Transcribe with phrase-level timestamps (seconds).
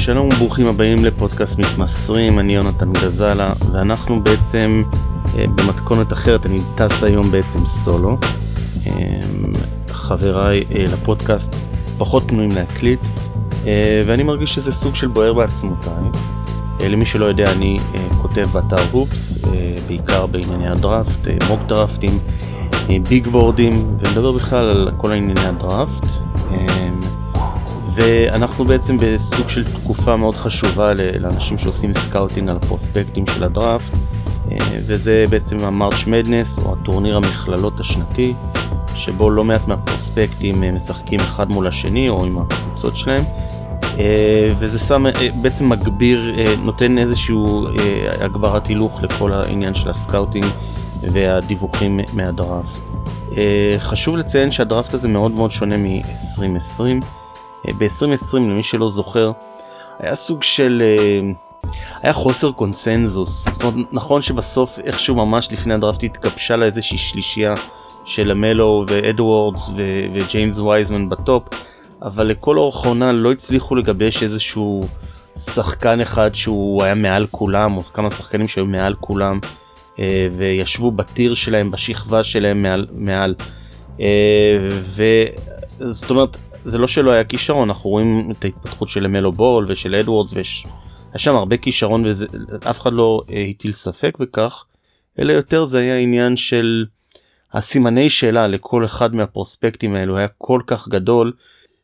[0.00, 4.82] שלום וברוכים הבאים לפודקאסט מתמסרים, אני יונתן גזלה ואנחנו בעצם
[5.38, 8.18] אה, במתכונת אחרת, אני טס היום בעצם סולו.
[8.86, 8.92] אה,
[9.88, 11.56] חבריי אה, לפודקאסט
[11.98, 13.00] פחות פנויים להקליט
[14.06, 16.04] ואני מרגיש שזה סוג של בוער בעצמותיי.
[16.80, 17.78] למי שלא יודע אני
[18.22, 19.38] כותב באתר הופס,
[19.88, 22.18] בעיקר בענייני הדראפט, אה, מוק דראפטים,
[23.08, 26.06] ביג בורדים ונדבר בכלל על כל ענייני הדראפט.
[27.94, 33.92] ואנחנו בעצם בסוג של תקופה מאוד חשובה לאנשים שעושים scouting על הפרוספקטים של הדראפט
[34.50, 38.34] אה, וזה בעצם ה March Madness או הטורניר המכללות השנתי
[38.94, 43.24] שבו לא מעט מהפרוספקטים אה, משחקים אחד מול השני או עם הקבוצות שלהם
[43.98, 45.04] אה, וזה שם,
[45.42, 47.66] בעצם מגביר, נותן איזשהו
[48.20, 50.46] הגברת הילוך לכל העניין של ה scouting
[51.02, 52.78] והדיווחים מהדראפט.
[53.78, 57.04] חשוב לציין שהדראפט הזה מאוד מאוד שונה מ-2020
[57.66, 59.32] ב-2020 למי שלא זוכר
[59.98, 61.20] היה סוג של אה,
[62.02, 63.48] היה חוסר קונסנזוס.
[63.52, 67.54] זאת אומרת נכון שבסוף איכשהו ממש לפני הדראפט התגבשה לה איזושהי שלישייה
[68.04, 71.42] של למלו ואדוורדס ו- וג'יימס וייזמן ב top
[72.02, 74.80] אבל לכל אורך העונה לא הצליחו לגבש איזשהו
[75.36, 79.38] שחקן אחד שהוא היה מעל כולם או כמה שחקנים שהיו מעל כולם
[79.98, 83.34] אה, וישבו ב tier שלהם בשכבה שלהם מעל, מעל.
[84.00, 84.06] אה,
[84.96, 89.94] וזאת אומרת זה לא שלא היה כישרון, אנחנו רואים את ההתפתחות של מלו בול ושל
[89.94, 90.66] אדוורדס ויש
[91.16, 92.04] שם הרבה כישרון
[92.64, 94.64] ואף אחד לא אה, הטיל ספק בכך,
[95.18, 96.84] אלא יותר זה היה עניין של
[97.52, 101.32] הסימני שאלה לכל אחד מהפרוספקטים האלו היה כל כך גדול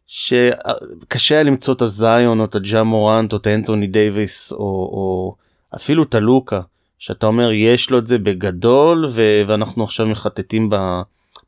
[0.06, 5.34] שקשה היה למצוא את הזיון או את הג'ה מורנט או את אנטוני דייוויס או, או
[5.76, 6.60] אפילו את הלוקה
[6.98, 10.76] שאתה אומר יש לו את זה בגדול ו- ואנחנו עכשיו מחטטים ב...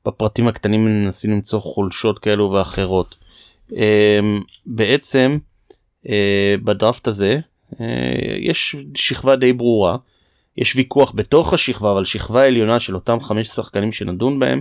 [0.08, 3.14] בפרטים הקטנים מנסים למצוא חולשות כאלו ואחרות.
[3.76, 5.38] אמ, בעצם
[6.08, 7.40] אה, בדראפט הזה
[7.80, 7.86] אה,
[8.38, 9.96] יש שכבה די ברורה.
[10.56, 14.60] יש ויכוח בתוך השכבה אבל שכבה עליונה של אותם חמש שחקנים שנדון בהם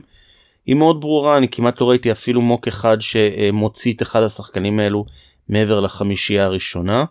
[0.66, 5.06] היא מאוד ברורה אני כמעט לא ראיתי אפילו מוק אחד שמוציא את אחד השחקנים האלו
[5.50, 7.06] מעבר לחמישייה הראשונה.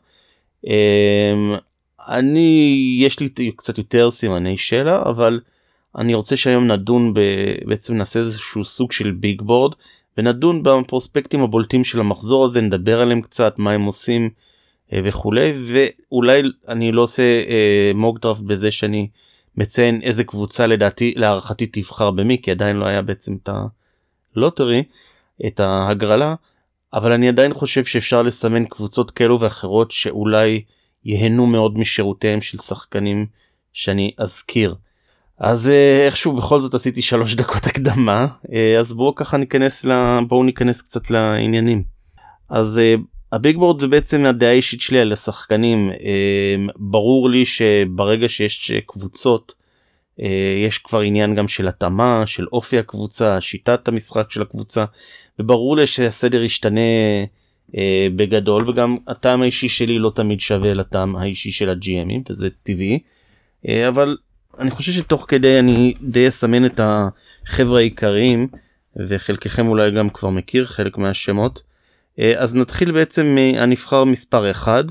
[0.66, 1.55] אמ,
[2.09, 5.41] אני יש לי קצת יותר סימני שאלה אבל
[5.99, 7.21] אני רוצה שהיום נדון ב...
[7.65, 9.75] בעצם נעשה איזשהו סוג של ביג בורד
[10.19, 14.31] ונדון בפרוספקטים הבולטים של המחזור הזה נדבר עליהם קצת מה הם עושים
[14.93, 19.09] אה, וכולי ואולי אני לא עושה אה, מוקדרפט בזה שאני
[19.57, 23.49] מציין איזה קבוצה לדעתי להערכתי תבחר במי כי עדיין לא היה בעצם את
[24.37, 24.83] הלוטרי
[25.47, 26.34] את ההגרלה
[26.93, 30.63] אבל אני עדיין חושב שאפשר לסמן קבוצות כאלו ואחרות שאולי
[31.05, 33.27] ייהנו מאוד משירותיהם של שחקנים
[33.73, 34.75] שאני אזכיר.
[35.38, 40.19] אז אה, איכשהו בכל זאת עשיתי שלוש דקות הקדמה אה, אז בואו ככה ניכנס ל...
[40.28, 41.82] בואו ניכנס קצת לעניינים.
[42.48, 42.94] אז אה,
[43.32, 45.91] הביג בורד זה בעצם הדעה האישית שלי על השחקנים
[46.76, 49.66] ברור לי שברגע שיש קבוצות
[50.64, 54.84] יש כבר עניין גם של התאמה של אופי הקבוצה שיטת המשחק של הקבוצה
[55.38, 56.80] וברור לי שהסדר ישתנה
[58.16, 62.98] בגדול וגם הטעם האישי שלי לא תמיד שווה לטעם האישי של הג'י.אמים וזה טבעי
[63.88, 64.16] אבל
[64.59, 68.49] אני חושב שתוך כדי אני די אסמן את החבר'ה העיקריים
[69.09, 71.62] וחלקכם אולי גם כבר מכיר חלק מהשמות.
[72.19, 74.84] אה, אז נתחיל בעצם מהנבחר מספר 1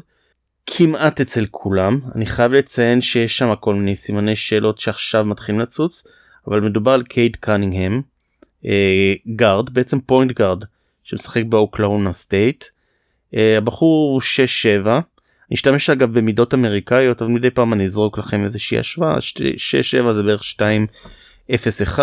[0.66, 2.00] כמעט אצל כולם.
[2.16, 6.08] אני חייב לציין שיש שם כל מיני סימני שאלות שעכשיו מתחילים לצוץ
[6.48, 8.02] אבל מדובר על קייד קנינגהם
[9.36, 10.64] גארד בעצם פוינט גארד
[11.04, 12.66] שמשחק באוקלהומה סטייט.
[13.36, 14.88] אה, הבחור 6-7
[15.50, 19.18] אני אשתמש אגב במידות אמריקאיות אבל מדי פעם אני אזרוק לכם איזושהי השוואה
[20.08, 20.42] 6-7 זה בערך
[21.50, 22.00] 2-0-1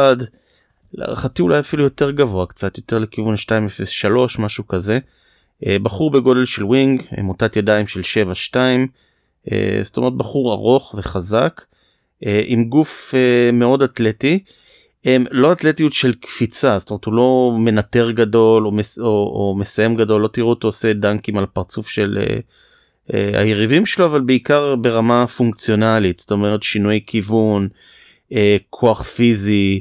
[0.94, 4.08] להערכתי אולי אפילו יותר גבוה קצת יותר לכיוון 2-0-3
[4.38, 4.98] משהו כזה.
[5.66, 8.00] אה, בחור בגודל של wing מוטת ידיים של
[8.54, 8.56] 7-2
[9.52, 11.62] אה, זאת אומרת בחור ארוך וחזק
[12.26, 13.14] אה, עם גוף
[13.52, 14.44] מאוד אתלטי.
[15.30, 19.96] לא אתלטיות של קפיצה זאת אומרת הוא לא מנטר גדול או, מס, או, או מסיים
[19.96, 22.36] גדול לא תראו אותו עושה דנקים על פרצוף של אה,
[23.10, 27.68] היריבים שלו אבל בעיקר ברמה פונקציונלית זאת אומרת שינוי כיוון
[28.32, 29.80] אה, כוח פיזי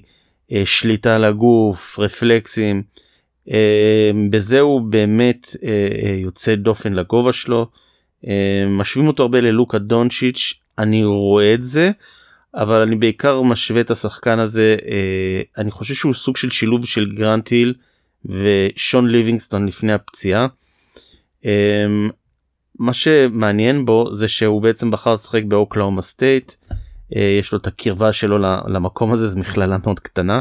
[0.52, 2.84] אה, שליטה על הגוף רפלקסים
[4.30, 5.56] בזה הוא באמת
[6.22, 7.68] יוצא דופן לגובה שלו
[8.68, 11.92] משווים אותו הרבה ללוקה דונצ'יץ' אני רואה את זה
[12.56, 14.76] אבל אני בעיקר משווה את השחקן הזה
[15.58, 17.74] אני חושב שהוא סוג של שילוב של גרנט היל
[18.26, 20.48] ושון ליבינגסטון לפני הפציעה.
[22.82, 26.54] מה שמעניין בו זה שהוא בעצם בחר לשחק באוקלהומה סטייט
[27.16, 28.38] אה, יש לו את הקרבה שלו
[28.68, 30.40] למקום הזה זו מכללה מאוד קטנה.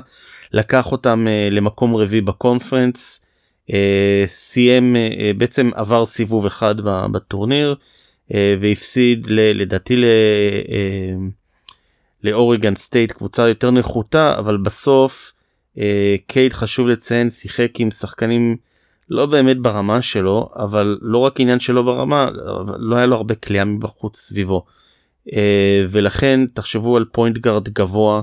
[0.52, 3.24] לקח אותם אה, למקום רביעי ב conference
[4.26, 4.96] סיים
[5.38, 6.74] בעצם עבר סיבוב אחד
[7.12, 7.74] בטורניר
[8.60, 9.96] והפסיד לדעתי
[12.24, 15.32] לאוריגן סטייט קבוצה יותר נחותה אבל בסוף
[16.26, 18.56] קייד חשוב לציין שיחק עם שחקנים
[19.10, 22.30] לא באמת ברמה שלו אבל לא רק עניין שלו ברמה
[22.78, 24.64] לא היה לו הרבה קליעה מבחוץ סביבו
[25.90, 28.20] ולכן תחשבו על פוינט גארד גבוה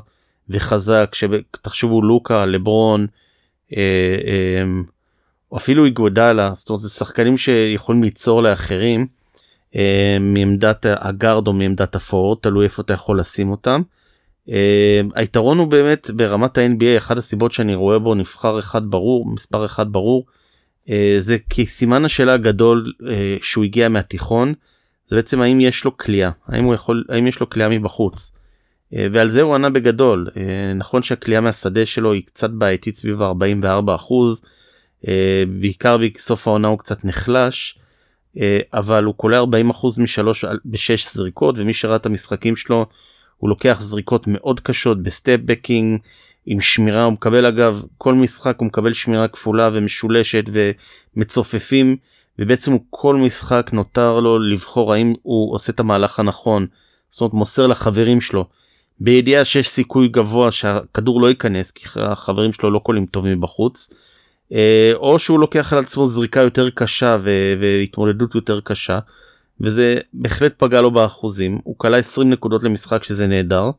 [0.50, 3.08] וחזק שתחשבו לוקה לברון
[5.52, 9.08] או אפילו איגודלה זאת אומרת זה שחקנים שיכולים ליצור לאחרים
[10.20, 13.82] מעמדת הגארד או מעמדת הפורט תלוי איפה אתה יכול לשים אותם.
[15.16, 19.92] היתרון הוא באמת ברמת ה-NBA אחת הסיבות שאני רואה בו נבחר אחד ברור מספר אחד
[19.92, 20.26] ברור
[21.20, 22.94] זה כי סימן השאלה הגדול
[23.42, 24.54] שהוא הגיע מהתיכון
[25.08, 28.34] זה בעצם האם יש לו כליאה האם הוא יכול האם יש לו כליאה מבחוץ.
[28.92, 30.28] ועל זה הוא ענה בגדול
[30.76, 34.42] נכון שהקליעה מהשדה שלו היא קצת בעייתית סביב 44 אחוז
[35.60, 37.80] בעיקר בסוף העונה הוא קצת נחלש
[38.74, 42.86] אבל הוא קולע 40 אחוז משלוש בשש זריקות ומי שראה את המשחקים שלו
[43.38, 46.00] הוא לוקח זריקות מאוד קשות ב step back
[46.50, 50.44] עם שמירה הוא מקבל אגב כל משחק הוא מקבל שמירה כפולה ומשולשת
[51.16, 51.98] ומצופפים
[52.40, 56.68] ובעצם הוא כל משחק נותר לו לבחור האם הוא עושה את המהלך הנכון.
[57.10, 58.46] זאת אומרת מוסר לחברים שלו.
[59.00, 63.94] בידיעה שיש סיכוי גבוה שהכדור לא ייכנס כי החברים שלו לא קולים טוב מבחוץ
[64.54, 67.18] אה, או שהוא לוקח על עצמו זריקה יותר קשה
[67.60, 69.00] והתמודדות יותר קשה
[69.62, 71.60] וזה בהחלט פגע לו באחוזים.
[71.64, 73.72] הוא כלה 20 נקודות למשחק שזה נהדר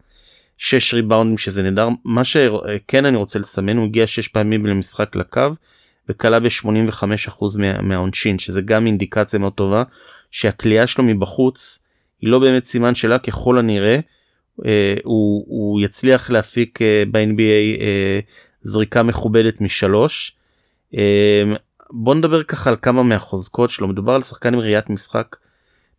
[0.59, 1.89] 6 ריבאונדים שזה נהדר.
[2.05, 5.49] מה שכן אני רוצה לסמן הוא הגיע 6 פעמים למשחק לקו
[6.09, 9.83] וכלה ב-85% מה, מהעונשין שזה גם אינדיקציה מאוד טובה
[10.31, 11.85] שהקליעה שלו מבחוץ
[12.21, 13.99] היא לא באמת סימן שאלה ככל הנראה
[14.67, 18.21] אה, הוא, הוא יצליח להפיק אה, ב-NBA אה,
[18.63, 20.37] זריקה מכובדת משלוש.
[20.97, 21.43] אה,
[21.91, 23.89] בוא נדבר ככה על כמה מהחוזקות שלו.
[23.89, 25.37] מדובר על שחקן עם ראיית משחק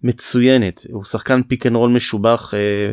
[0.03, 0.85] מצוינת.
[0.91, 2.91] הוא שחקן pick and roll משובח אה,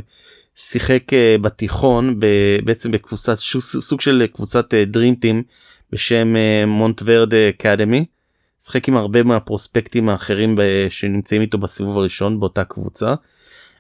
[0.57, 2.21] שיחק אה, בתיכון
[2.65, 5.43] בעצם בקבוצת סוג של קבוצת dream team אה,
[5.93, 6.35] בשם
[6.67, 8.05] מונטוורדה אקדמי.
[8.61, 10.59] שיחק עם הרבה מהפרוספקטים האחרים
[10.89, 13.15] שנמצאים איתו בסיבוב הראשון באותה קבוצה.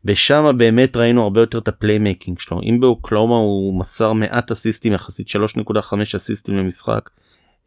[0.05, 4.93] ושם באמת ראינו הרבה יותר את ה playmaking שלו אם באוקלהומה הוא מסר מעט אסיסטים
[4.93, 7.11] יחסית 3.5 אסיסטים למשחק.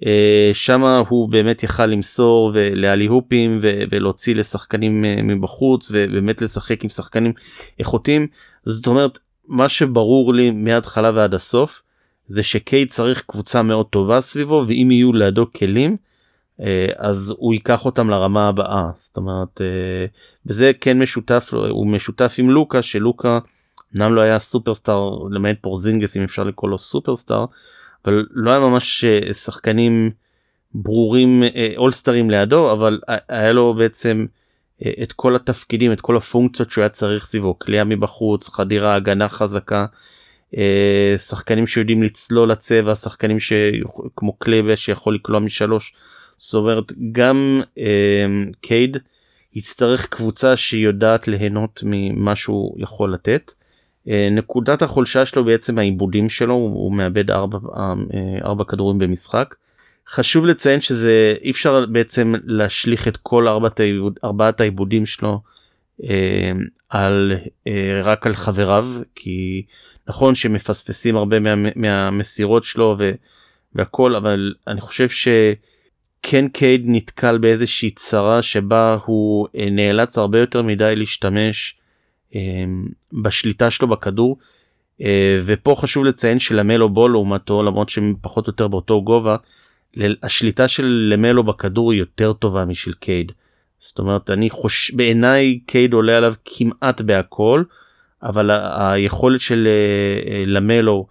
[0.05, 6.89] אה, שם הוא באמת יכל למסור ולאלי הופים ולהוציא לשחקנים אה, מבחוץ ובאמת לשחק עם
[6.89, 7.33] שחקנים
[7.79, 8.27] איכותיים
[8.69, 11.81] זאת אומרת מה שברור לי מההתחלה ועד הסוף
[12.27, 15.97] זה שקייד צריך קבוצה מאוד טובה סביבו ואם יהיו לידו כלים
[16.61, 18.89] אה, אז הוא ייקח אותם לרמה הבאה.
[18.95, 19.61] זאת אומרת
[20.45, 23.39] וזה כן משותף הוא משותף עם לוקה שלוקה
[23.95, 27.45] אמנם לא היה סופרסטאר למעט פורזינגס אם אפשר לקרוא לו סופרסטאר
[28.05, 30.11] אבל לא היה ממש אה, שחקנים
[30.73, 31.43] ברורים
[31.77, 32.99] אולסטרים אה, לידו אבל
[33.29, 34.38] היה לו בעצם אה,
[35.03, 39.85] את כל התפקידים את כל הפונקציות שהוא היה צריך סביבו כליאה מבחוץ חדירה הגנה חזקה
[41.17, 43.37] שחקנים שיודעים לצלול לצבע שחקנים
[44.15, 45.93] כמו קלבה שיכול לקלוע משלוש
[46.37, 47.61] זאת אומרת גם
[48.61, 48.97] קייד
[49.55, 53.51] יצטרך קבוצה שיודעת ליהנות ממה שהוא יכול לתת.
[54.07, 57.93] אה, נקודת החולשה שלו בעצם העיבודים שלו הוא מאבד ארבע, אה,
[58.43, 59.55] ארבע כדורים במשחק.
[60.09, 65.41] חשוב לציין שזה אי אפשר בעצם להשליך את כל ארבעת, העיבוד, ארבעת העיבודים שלו
[66.03, 66.51] אה,
[66.89, 67.33] על
[67.67, 69.65] אה, רק על חבריו כי
[70.07, 73.11] נכון שמפספסים הרבה מה, מהמסירות שלו ו,
[73.75, 80.61] והכל אבל אני חושב שכן קייד נתקל באיזושהי צרה שבה הוא אה, נאלץ הרבה יותר
[80.61, 81.77] מדי להשתמש
[82.35, 82.87] אמ,
[83.23, 84.37] בשליטה שלו בכדור
[85.01, 89.35] אה, ופה חשוב לציין שלמלו בו לעומתו למרות שהם פחות או יותר באותו גובה
[90.23, 93.31] השליטה של למלו בכדור היא יותר טובה משל קייד.
[93.79, 97.63] זאת אומרת אני חושב בעיניי קייד עולה עליו כמעט בהכל
[98.23, 101.07] אבל היכולת של אה, למלו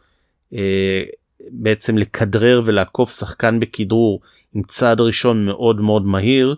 [1.50, 4.20] בעצם לכדרר ולעקוף שחקן בכדרור
[4.54, 6.56] עם צעד ראשון מאוד מאוד מהיר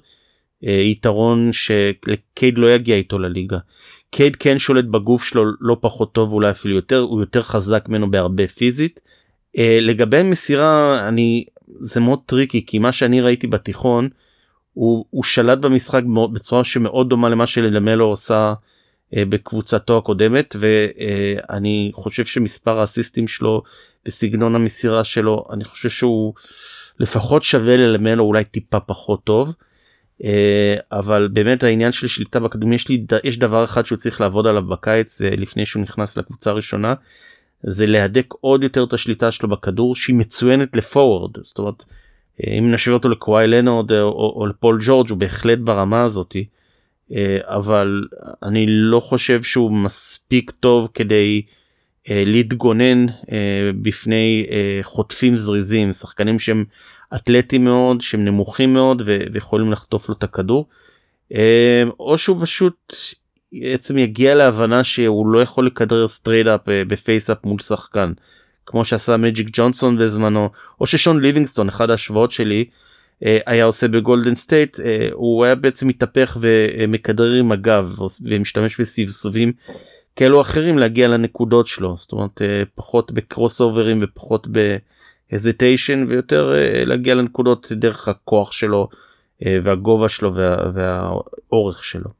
[0.62, 3.58] יתרון שקייד לא יגיע איתו לליגה
[4.10, 8.10] קייד כן שולט בגוף שלו לא פחות טוב אולי אפילו יותר הוא יותר חזק ממנו
[8.10, 9.00] בהרבה פיזית.
[9.56, 11.44] Uh, לגבי מסירה אני
[11.80, 14.08] זה מאוד tricky כי מה שאני ראיתי בתיכון
[14.72, 21.96] הוא, הוא שלט במשחק בצורה שמאוד דומה למה שלמלו עושה אה, בקבוצתו הקודמת ואני אה,
[21.96, 23.62] חושב שמספר האסיסטים שלו
[24.06, 26.34] וסגנון המסירה שלו אני חושב שהוא
[27.00, 29.54] לפחות שווה ללמלו אולי טיפה פחות טוב.
[30.24, 34.46] אה, אבל באמת העניין של שליטה בכדורים יש לי יש דבר אחד שהוא צריך לעבוד
[34.46, 36.94] עליו בקיץ אה, לפני שהוא נכנס לקבוצה הראשונה
[37.62, 41.84] זה להדק עוד יותר את השליטה שלו בכדור שהיא מצוינת לפורוורד זאת אומרת
[42.58, 46.44] אם נשווה אותו לקוואי לנורד או, או, או לפול ג'ורג' הוא בהחלט ברמה הזאתי.
[47.42, 48.04] אבל
[48.42, 51.42] אני לא חושב שהוא מספיק טוב כדי
[52.08, 53.06] להתגונן
[53.82, 54.46] בפני
[54.82, 56.64] חוטפים זריזים שחקנים שהם
[57.14, 59.02] אתלטים מאוד שהם נמוכים מאוד
[59.32, 60.68] ויכולים לחטוף לו את הכדור.
[62.00, 62.94] או שהוא פשוט
[63.52, 68.12] בעצם יגיע להבנה שהוא לא יכול לכדרר straight up ב face up מול שחקן
[68.66, 72.64] כמו שעשה מג'יק ג'ונסון בזמנו או ששון ליבינגסטון אחד ההשוואות שלי
[73.24, 79.52] אה, היה עושה בגולדן סטייט אה, הוא היה בעצם מתהפך ומכדרר עם הגב ומשתמש בסבסובים
[80.16, 84.46] כאלו אחרים להגיע לנקודות שלו זאת אומרת אה, פחות בקרוס אוברים ופחות
[85.30, 86.54] ב hesitation ויותר
[86.86, 88.88] להגיע לנקודות דרך הכוח שלו
[89.64, 92.19] והגובה שלו וה, והאורך שלו.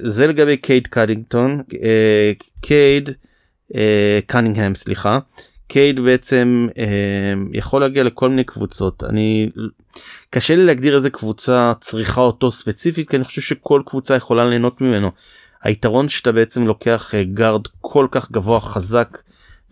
[0.00, 1.62] זה לגבי קייד קדינגטון
[2.60, 3.10] קייד
[4.26, 5.18] קנינגהם סליחה
[5.68, 6.84] קייד בעצם אה,
[7.52, 9.50] יכול להגיע לכל מיני קבוצות אני
[10.30, 14.80] קשה לי להגדיר איזה קבוצה צריכה אותו ספציפית כי אני חושב שכל קבוצה יכולה ליהנות
[14.80, 15.10] ממנו.
[15.62, 19.18] היתרון שאתה בעצם לוקח אה, גארד כל כך גבוה חזק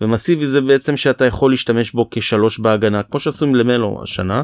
[0.00, 4.42] ומסיבי זה בעצם שאתה יכול להשתמש בו כשלוש בהגנה כמו שעשו עם למלו השנה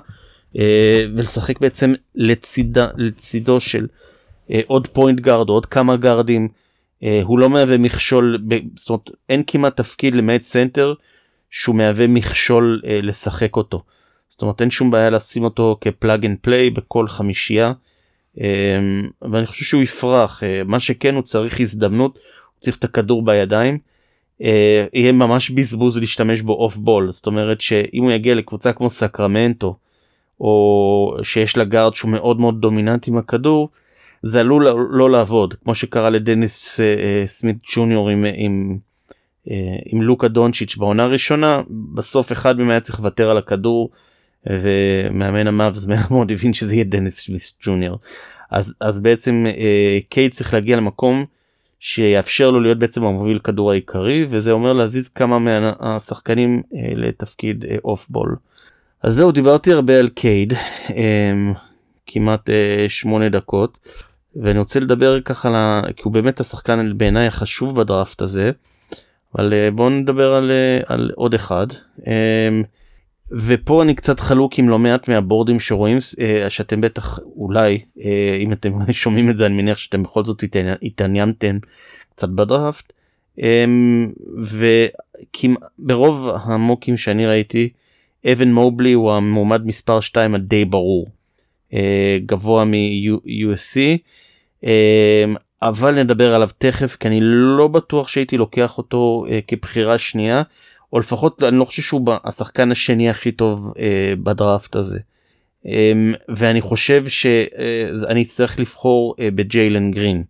[0.58, 3.86] אה, ולשחק בעצם לצידה לצידו של אה,
[4.66, 6.48] עוד פוינט גארד עוד כמה גארדים.
[7.02, 8.38] אה, הוא לא מהווה מכשול
[8.76, 10.94] זאת אומרת אין כמעט תפקיד למעט סנטר
[11.50, 13.82] שהוא מהווה מכשול אה, לשחק אותו.
[14.28, 17.72] זאת אומרת אין שום בעיה לשים אותו כ plug and play בכל חמישייה.
[18.40, 18.80] אה,
[19.22, 23.78] ואני חושב שהוא יפרח אה, מה שכן הוא צריך הזדמנות הוא צריך את הכדור בידיים.
[24.42, 28.90] אה, יהיה ממש בזבוז להשתמש בו off ball זאת אומרת שאם הוא יגיע לקבוצה כמו
[28.90, 29.76] סקרמנטו
[30.40, 33.68] או שיש לה גארד שהוא מאוד מאוד דומיננטי עם הכדור
[34.22, 38.78] זה עלול לא, לא לעבוד כמו שקרה לדניס אה, אה, סמית' ג'וניור עם, עם
[39.50, 41.62] אה, עם לוקה דונצ'יץ' בעונה הראשונה.
[41.94, 43.90] בסוף אחד מהם היה צריך לוותר על הכדור
[44.46, 47.98] ומאמן המאבס מהר מאוד הבין שזה יהיה דניס סמית' ג'וניור.
[48.50, 49.46] אז אז בעצם
[50.08, 51.24] קייד צריך להגיע למקום
[51.80, 56.62] שיאפשר לו להיות בעצם המוביל כדור העיקרי וזה אומר להזיז כמה מהשחקנים
[56.96, 58.36] לתפקיד אוף בול.
[59.02, 60.52] אז זהו דיברתי הרבה על קייד
[62.06, 62.50] כמעט
[62.88, 63.78] שמונה דקות
[64.36, 65.82] ואני רוצה לדבר ככה על ה...
[65.96, 68.50] כי הוא באמת השחקן בעיניי החשוב בדראפט הזה.
[69.34, 71.66] אבל אה, בואו נדבר על, אה, על עוד אחד.
[72.06, 72.62] אמ,
[73.30, 77.78] ופה אני קצת חלוק עם לא מעט מהבורדים שרואים אה, שאתם בטח אולי
[78.40, 80.44] אם אתם שומעים את זה אני מניח שאתם בכל זאת
[80.82, 81.58] התעניינתם
[82.14, 82.92] קצת בדראפט.
[83.38, 84.12] אמ,
[85.78, 87.68] וברוב המוקים שאני ראיתי
[88.32, 91.08] אבן מובלי הוא המועמד מספר 2 הדי ברור
[92.26, 93.78] גבוה מ-USC
[95.62, 100.42] אבל נדבר עליו תכף כי אני לא בטוח שהייתי לוקח אותו אה, כבחירה שנייה
[100.92, 104.98] או לפחות אני לא חושב שהוא השחקן השני הכי טוב אה, בדראפט הזה.
[105.66, 105.92] אה,
[106.28, 110.22] ואני חושב שאני אה, אצטרך לבחור אה, בג'יילן גרין.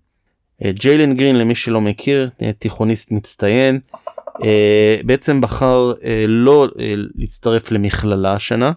[0.64, 3.80] אה, ג'יילן גרין למי שלא מכיר אה, תיכוניסט מצטיין
[4.44, 8.72] אה, בעצם בחר אה, לא אה, להצטרף למכללה השנה אה,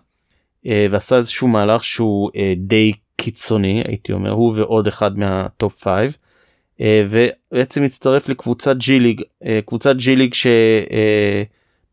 [0.66, 6.14] ועשה איזשהו מהלך שהוא אה, די קיצוני הייתי אומר הוא ועוד אחד מהטופ 5
[6.82, 10.34] אה, ובעצם הצטרף לקבוצת ג'י ליג אה, קבוצת ג'י ליג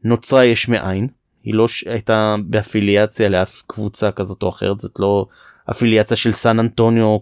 [0.04, 1.08] שנוצרה יש מאין.
[1.44, 5.26] היא לא הייתה באפיליאציה לאף קבוצה כזאת או אחרת זאת לא
[5.70, 7.18] אפיליאציה של סן אנטוניו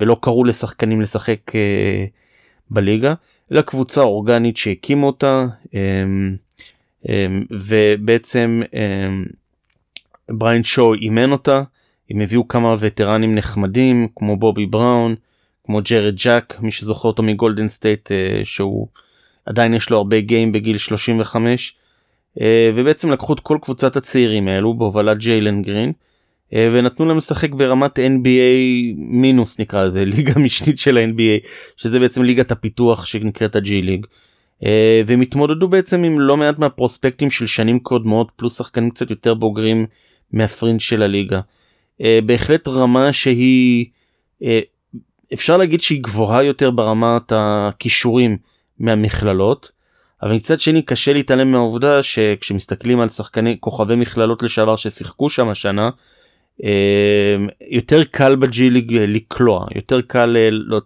[0.00, 2.04] ולא קראו לשחקנים לשחק אה,
[2.70, 3.14] בליגה
[3.52, 5.46] אלא קבוצה אורגנית שהקימו אותה
[7.50, 8.62] ובעצם
[10.30, 11.62] בריין שואו אימן אותה
[12.10, 15.14] הם הביאו כמה וטרנים נחמדים כמו בובי בראון
[15.66, 18.88] כמו ג'רד ג'אק מי שזוכר אותו מגולדן סטייט אה, שהוא
[19.46, 21.76] עדיין יש לו הרבה game בגיל 35
[22.38, 22.42] אה,
[22.74, 25.92] ובעצם לקחו את כל קבוצת הצעירים האלו בהובלת ג'יילן גרין
[26.50, 32.22] uh, ונתנו להם לשחק ברמת NBA מינוס נקרא לזה ליגה משנית של ה-NBA שזה בעצם
[32.22, 34.06] ליגת הפיתוח שנקראת הג'י ליג.
[34.62, 34.66] Uh,
[35.06, 39.86] והם התמודדו בעצם עם לא מעט מהפרוספקטים של שנים קודמות פלוס שחקנים קצת יותר בוגרים
[40.32, 41.40] מהפרינט של הליגה.
[42.00, 43.86] Uh, בהחלט רמה שהיא
[44.42, 44.46] uh,
[45.34, 48.36] אפשר להגיד שהיא גבוהה יותר ברמת הכישורים
[48.78, 49.72] מהמכללות
[50.22, 55.90] אבל מצד שני קשה להתעלם מהעובדה שכשמסתכלים על שחקני כוכבי מכללות לשעבר ששיחקו שם השנה
[56.64, 57.36] אה,
[57.70, 60.80] יותר קל ב G League לקלוע יותר קל לא,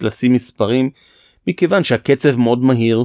[0.00, 0.90] לשים מספרים
[1.46, 3.04] מכיוון שהקצב מאוד מהיר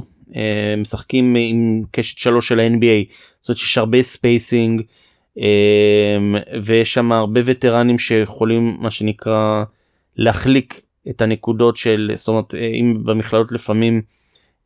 [0.78, 4.82] משחקים עם קשת שלוש של ה-NBA זאת אומרת שיש הרבה spacing
[6.62, 9.64] ויש שם הרבה וטרנים שיכולים מה שנקרא
[10.16, 14.02] להחליק את הנקודות של זאת אומרת אה, אם במכללות לפעמים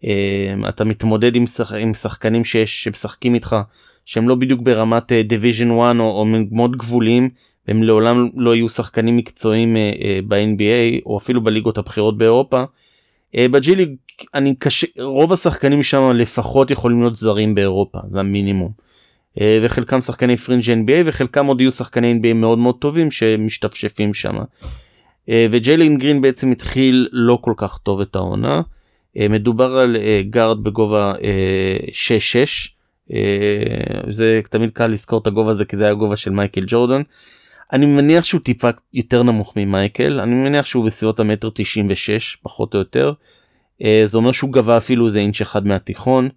[0.04, 3.56] אה, אתה מתמודד עם, שח, עם שחקנים שיש שמשחקים איתך
[4.04, 7.30] שהם לא בדיוק ברמת Division 1 או, או מאוד גבוליים
[7.68, 12.64] הם לעולם לא יהיו שחקנים מקצועיים אה, ב-NBA או אפילו בליגות הבכירות באירופה.
[12.64, 13.96] אה, ב G League
[14.34, 18.87] אני קשה רוב השחקנים שם לפחות יכולים להיות זרים באירופה זה המינימום.
[19.38, 24.38] אה, וחלקם שחקני fringe NBA וחלקם עוד יהיו שחקני NBA מאוד מאוד טובים שמשתפשפים שם.
[24.38, 28.60] אה, וג'יילין גרין בעצם התחיל לא כל כך טוב את העונה.
[29.16, 29.96] Uh, מדובר על
[30.30, 31.20] גארד בגובה uh,
[31.90, 33.10] 6-6.
[33.10, 33.12] Uh,
[34.08, 37.02] זה תמיד קל לזכור את הגובה הזה כי זה היה הגובה של מייקל ג'ורדן.
[37.72, 42.78] אני מניח שהוא טיפה יותר נמוך ממייקל אני מניח שהוא בסביבות המטר 96 פחות או
[42.78, 43.12] יותר.
[43.84, 46.28] אה, זה אומר שהוא גבה אפילו איזה אינץ' אחד מהתיכון.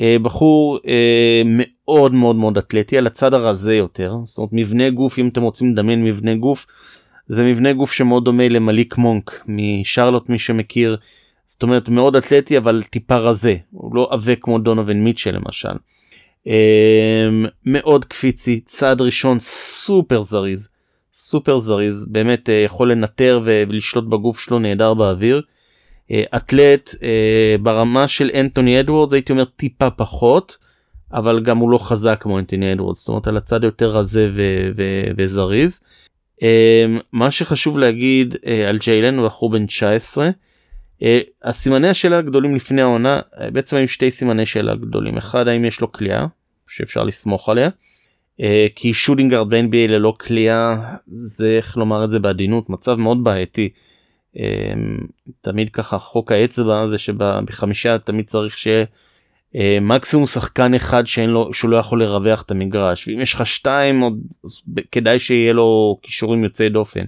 [0.00, 4.14] אה, בחור אה, מאוד מאוד מאוד אתלטי על הצד הרזה יותר.
[4.24, 6.66] זאת אומרת מבנה גוף אם אתם רוצים לדמיין מבנה גוף
[7.28, 10.96] זה מבנה גוף שמאוד דומה למליק מונק משרלוט מי שמכיר.
[11.46, 13.56] זאת אומרת מאוד אתלטי אבל טיפה רזה.
[13.70, 15.68] הוא לא עבה כמו דונובין מיטשל למשל.
[16.46, 16.52] אמ,
[17.64, 20.68] מאוד קפיצי צעד ראשון סופר זריז.
[21.12, 22.08] סופר זריז.
[22.10, 25.42] באמת אה, יכול לנטר ולשלוט בגוף שלו נהדר באוויר.
[26.10, 30.56] אה, אתלט אה, ברמה של אנטוני אדוורדס הייתי אומר טיפה פחות
[31.12, 34.30] אבל גם הוא לא חזק כמו אנטוני אדוורדס זאת אומרת על הצד יותר רזה
[35.16, 35.82] וזריז.
[36.42, 38.36] אמ, מה שחשוב להגיד
[38.68, 40.30] על ג'יילן הוא בחור בן 19.
[41.44, 43.20] הסימני השאלה הגדולים לפני העונה
[43.52, 46.26] בעצם היו שתי סימני שאלה גדולים אחד האם יש לו כליאה
[46.68, 47.68] שאפשר לסמוך עליה.
[48.40, 53.68] אה, כי שוטינגארד ב-NBA ללא כליאה זה איך לומר את זה בעדינות מצב מאוד בעייתי.
[54.38, 54.72] אה,
[55.40, 58.84] תמיד ככה חוק האצבע זה שבחמישה תמיד צריך שיהיה
[59.56, 63.46] אה, מקסימום שחקן אחד שאין לו שהוא לא יכול לרווח את המגרש ואם יש לך
[63.46, 64.18] שתיים עוד
[64.92, 67.04] כדאי שיהיה לו כישורים יוצאי דופן.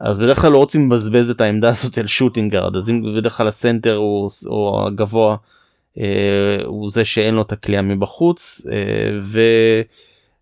[0.00, 3.48] אז בדרך כלל לא רוצים לבזבז את העמדה הזאת על שוטינגארד אז אם בדרך כלל
[3.48, 5.36] הסנטר הוא, או הגבוה
[5.98, 9.16] אה, הוא זה שאין לו את הכלייה מבחוץ אה,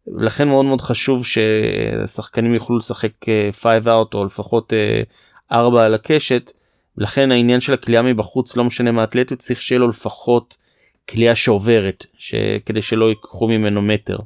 [0.08, 3.12] ולכן מאוד מאוד חשוב ששחקנים יוכלו לשחק
[3.52, 4.72] 5 אה, out או לפחות
[5.52, 6.52] 4 על הקשת.
[6.96, 10.56] לכן העניין של הכלייה מבחוץ לא משנה מה אתלטיות צריך שיהיה לו לפחות
[11.08, 12.06] כלייה שעוברת
[12.66, 14.18] כדי שלא ייקחו ממנו מטר.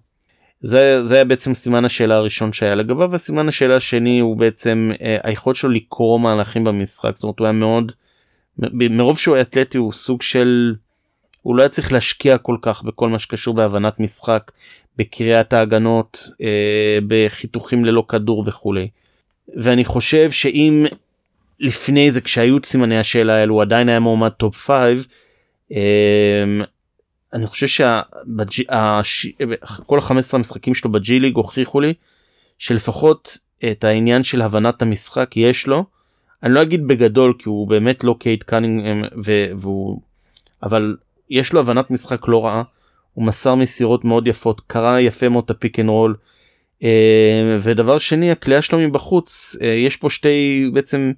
[0.60, 4.90] זה זה היה בעצם סימן השאלה הראשון שהיה לגביו וסימן השאלה השני הוא בעצם
[5.22, 7.92] היכולת שלו לקרוא מהלכים במשחק זאת אומרת הוא היה מאוד
[8.72, 10.74] מרוב שהוא אתלטי הוא סוג של
[11.42, 14.50] הוא לא היה צריך להשקיע כל כך בכל מה שקשור בהבנת משחק,
[14.96, 18.88] בקריאת ההגנות, אה, בחיתוכים ללא כדור וכולי.
[19.56, 20.86] ואני חושב שאם
[21.60, 25.08] לפני זה כשהיו סימני השאלה האלו הוא עדיין היה מועמד top 5,
[25.72, 25.78] אה,
[27.32, 27.66] אני חושב
[29.02, 31.94] שכל ה-15 המשחקים שלו ב G League הוכיחו לי
[32.58, 33.38] שלפחות
[33.70, 35.84] את העניין של הבנת המשחק יש לו.
[36.42, 39.06] אני לא אגיד בגדול כי הוא באמת לא קייד קנינגהם
[39.58, 40.00] הוא
[40.62, 40.96] אבל
[41.30, 42.62] יש לו הבנת משחק לא רעה,
[43.14, 46.14] הוא מסר מסירות מאוד יפות, קרא יפה מאוד את ה pick and roll.
[47.60, 51.12] ודבר שני הקליעה שלו מבחוץ אה, יש פה שתי בעצם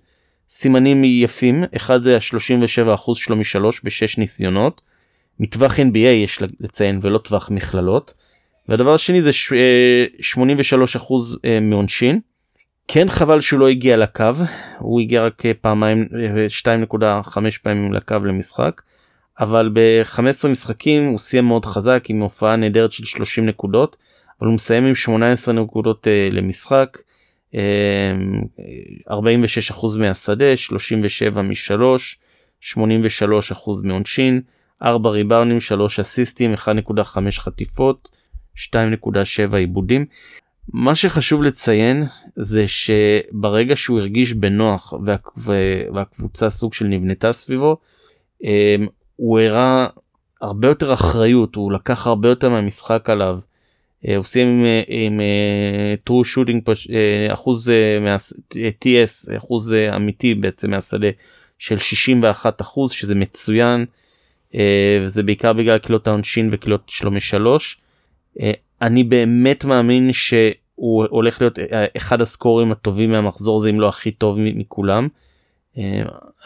[0.51, 4.81] סימנים יפים אחד זה ה-37% שלו משלוש בשש ניסיונות.
[5.41, 8.15] מטווח NBA יש לציין ולא טווח מכללות.
[8.69, 10.35] והדבר השני זה 83%
[11.45, 12.21] אה, מעונשין.
[12.89, 14.25] כן חבל שהוא לא הגיע לקו
[14.79, 16.09] הוא הגיע רק פעמיים
[16.65, 18.83] 2.5 פעמים לקו למשחק.
[19.41, 23.97] אבל ב-15 משחקים הוא סיים מאוד חזק עם הופעה נהדרת של 30 נקודות
[24.41, 26.99] אבל הוא מסיים עם 18 נקודות למשחק
[27.55, 27.59] 46%
[29.99, 32.19] מהשדה 37 משלוש
[32.63, 32.77] 83%
[33.85, 34.41] מעונשין
[34.83, 36.61] 4 ריבאונים 3 אסיסטים 1.5
[37.39, 38.09] חטיפות
[38.57, 40.07] 2.7 עיבודים.
[40.73, 42.05] מה שחשוב לציין
[42.37, 45.17] זה שברגע שהוא הרגיש בנוח וה...
[45.93, 47.77] והקבוצה סוג של נבנתה סביבו
[48.45, 48.87] אמ,
[49.17, 49.87] הוא הראה
[50.41, 53.39] הרבה יותר אחריות הוא לקח הרבה יותר מהמשחק עליו.
[54.09, 56.73] אה, סיים עם, אה, עם uh, true shooting
[57.33, 57.73] אחוז
[58.55, 61.09] TS אחוז אמיתי בעצם מהשדה
[61.59, 63.85] של 61 אחוז שזה מצוין
[65.03, 67.81] וזה בעיקר בגלל קלילות העונשין וקלילות שלו משלוש.
[68.83, 71.59] אני באמת מאמין שהוא הולך להיות
[71.97, 75.09] אחד הסקורים הטובים מהמחזור הזה אם לא הכי טוב מכולם.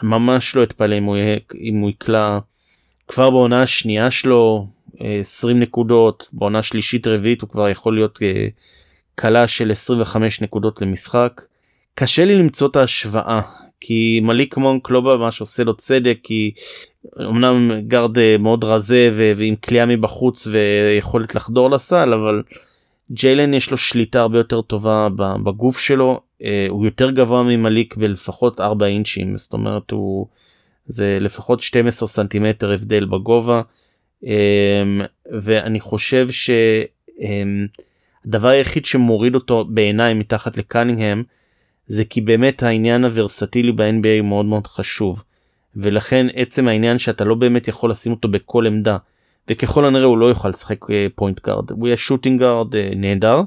[0.03, 1.17] ממש לא אתפלא אם הוא,
[1.61, 2.39] אם הוא יקלע
[3.07, 4.67] כבר בעונה השנייה שלו
[4.99, 8.47] 20 נקודות בעונה שלישית רביעית הוא כבר יכול להיות אה,
[9.15, 11.41] קלה של 25 נקודות למשחק.
[11.95, 13.41] קשה לי למצוא את ההשוואה
[13.79, 16.51] כי מליק מונק לא ממש עושה לו צדק כי
[17.19, 22.43] אמנם גארד אה, מאוד רזה ועם כליאה מבחוץ ויכולת לחדור לסל אבל
[23.11, 25.07] ג'יילן יש לו שליטה הרבה יותר טובה
[25.43, 30.27] בגוף שלו אה, הוא יותר גבוה ממליק בלפחות 4 אינצ'ים זאת אומרת הוא.
[30.87, 33.61] זה לפחות 12 סנטימטר הבדל בגובה
[35.31, 36.27] ואני חושב
[38.25, 41.23] הדבר היחיד שמוריד אותו בעיניי מתחת לקנינגהם
[41.87, 45.23] זה כי באמת העניין הוורסטילי ב-NBA מאוד מאוד חשוב.
[45.75, 48.97] ולכן עצם העניין שאתה לא באמת יכול לשים אותו בכל עמדה
[49.49, 53.41] וככל הנראה הוא לא יוכל לשחק point guard הוא יהיה shooting guard נהדר.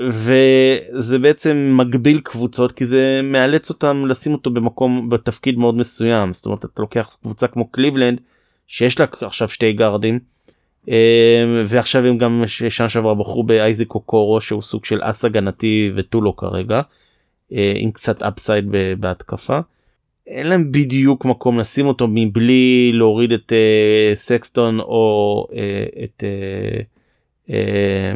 [0.00, 6.32] וזה בעצם מגביל קבוצות כי זה מאלץ אותם לשים אותו במקום בתפקיד מאוד מסוים.
[6.32, 8.20] זאת אומרת אתה לוקח קבוצה כמו קליבלנד
[8.66, 10.18] שיש לה עכשיו שתי גארדים
[11.66, 16.34] ועכשיו הם גם שנה שעברה בחרו באייזיק אוקורו שהוא סוג של אס הגנתי ותו לא
[16.36, 16.80] כרגע
[17.50, 18.64] עם קצת upside
[19.00, 19.60] בהתקפה.
[20.26, 26.24] אין להם בדיוק מקום לשים אותו מבלי להוריד את אה, סקסטון או אה, את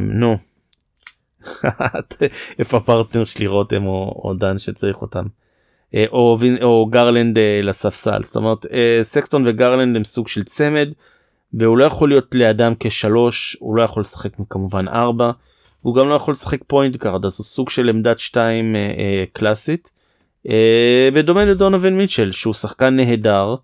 [0.01, 0.37] נו
[2.59, 5.27] איפה הפרטנר שלי רותם או, או דן שצריך אותם.
[5.95, 10.89] אה, או, או גרלנד אה, לספסל זאת אומרת אה, סקסטון וגרלנד הם סוג של צמד
[11.53, 15.31] והוא לא יכול להיות לידם כשלוש הוא לא יכול לשחק כמובן ארבע
[15.83, 18.77] הוא גם לא יכול לשחק point guard אז הוא סוג של עמדת שתיים
[19.33, 19.93] קלאסית.
[21.15, 23.55] בדומה לדונובין מיטשל שהוא שחקן נהדר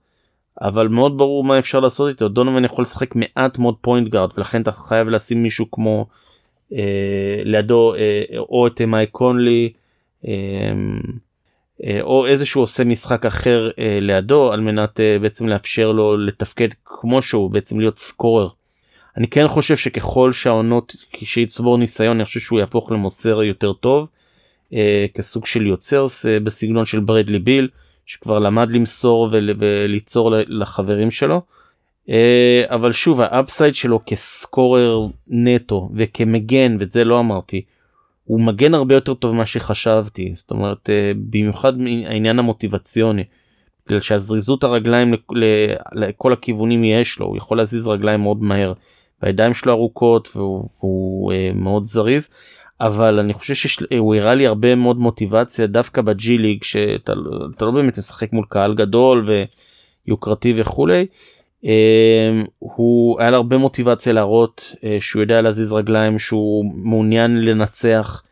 [0.60, 4.62] אבל מאוד ברור מה אפשר לעשות איתו דונובין יכול לשחק מעט מאוד point guard ולכן
[4.62, 6.06] אתה חייב לשים מישהו כמו
[6.72, 9.72] אה, לידו אה, או את מייק קונלי
[10.28, 10.32] אה,
[12.00, 17.80] או איזשהו עושה משחק אחר לידו על מנת בעצם לאפשר לו לתפקד כמו שהוא בעצם
[17.80, 18.48] להיות סקורר.
[19.16, 24.06] אני כן חושב שככל שהעונות כשיצבור ניסיון אני חושב שהוא יהפוך למוסר יותר טוב
[25.14, 26.06] כסוג של יוצר
[26.42, 27.68] בסגנון של ברדלי ביל
[28.06, 31.42] שכבר למד למסור וליצור לחברים שלו.
[32.08, 37.62] אה, אבל שוב האפסייד שלו כסקורר נטו וכמגן ואת זה לא אמרתי.
[38.24, 41.72] הוא מגן הרבה יותר טוב ממה שחשבתי זאת אומרת אה, במיוחד
[42.06, 43.24] העניין המוטיבציוני.
[43.86, 45.14] בגלל שהזריזות הרגליים
[45.92, 48.72] לכל הכיוונים יש לו הוא יכול להזיז רגליים מאוד מהר.
[49.22, 52.30] הידיים שלו ארוכות והוא, והוא אה, מאוד זריז
[52.80, 57.14] אבל אני חושב שהוא הראה לי הרבה מאוד מוטיבציה דווקא בג'י ליג שאתה
[57.60, 59.26] לא באמת משחק מול קהל גדול
[60.06, 61.06] ויוקרתי וכולי
[62.58, 68.22] הוא היה לו הרבה מוטיבציה להראות אה, שהוא יודע להזיז רגליים שהוא מעוניין לנצח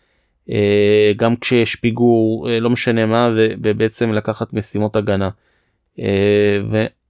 [0.50, 5.30] אה, גם כשיש פיגור אה, לא משנה מה ובעצם לקחת משימות הגנה.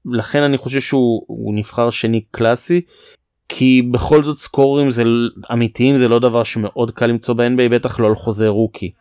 [0.06, 2.80] ולכן אני חושב שהוא נבחר שני קלאסי
[3.48, 5.02] כי בכל זאת סקורים זה
[5.52, 8.92] אמיתיים זה לא דבר שמאוד קל למצוא ב-NBA בטח לא על חוזה רוקי.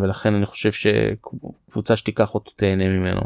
[0.00, 3.20] ולכן אני חושב שקבוצה שתיקח אותו תהנה ממנו.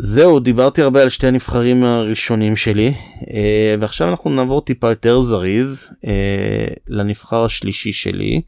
[0.00, 2.94] זהו דיברתי הרבה על שתי הנבחרים הראשונים שלי
[3.30, 8.40] אה, ועכשיו אנחנו נעבור טיפה יותר זריז אה, לנבחר השלישי שלי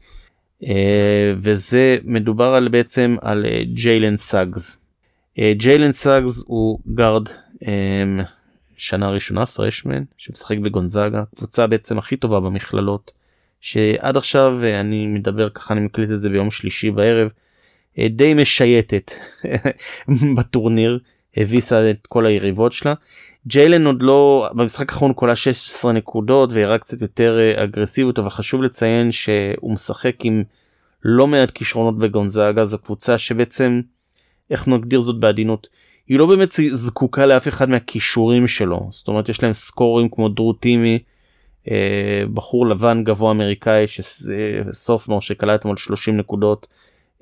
[0.63, 4.81] אה, וזה מדובר על בעצם על ג'יילן סאגס.
[5.39, 7.27] ג'יילן סאגס הוא גארד
[8.77, 13.11] שנה ראשונה freshman שמשחק בגונזאגה קבוצה בעצם הכי טובה במכללות
[13.61, 17.29] שעד עכשיו אני מדבר ככה אני מקליט את זה ביום שלישי בערב
[17.99, 19.11] די משייטת
[20.37, 20.99] בטורניר.
[21.37, 22.93] הביסה את כל היריבות שלה.
[23.47, 28.63] ג'יילן עוד קלע במשחק האחרון כולה 16 נקודות והראה קצת יותר אה, אגרסיביות אבל חשוב
[28.63, 30.43] לציין שהוא משחק עם
[31.03, 33.81] לא מעט כישרונות בגונזאגה זו קבוצה שבעצם
[34.49, 35.67] איך נגדיר זאת בעדינות
[36.07, 40.53] היא לא באמת זקוקה לאף אחד מהכישורים שלו זאת אומרת יש להם סקורים כמו דרו
[40.53, 40.99] טימי
[41.69, 46.67] אה, בחור לבן גבוה אמריקאי שסוף מור שקלע אתמול 30 נקודות.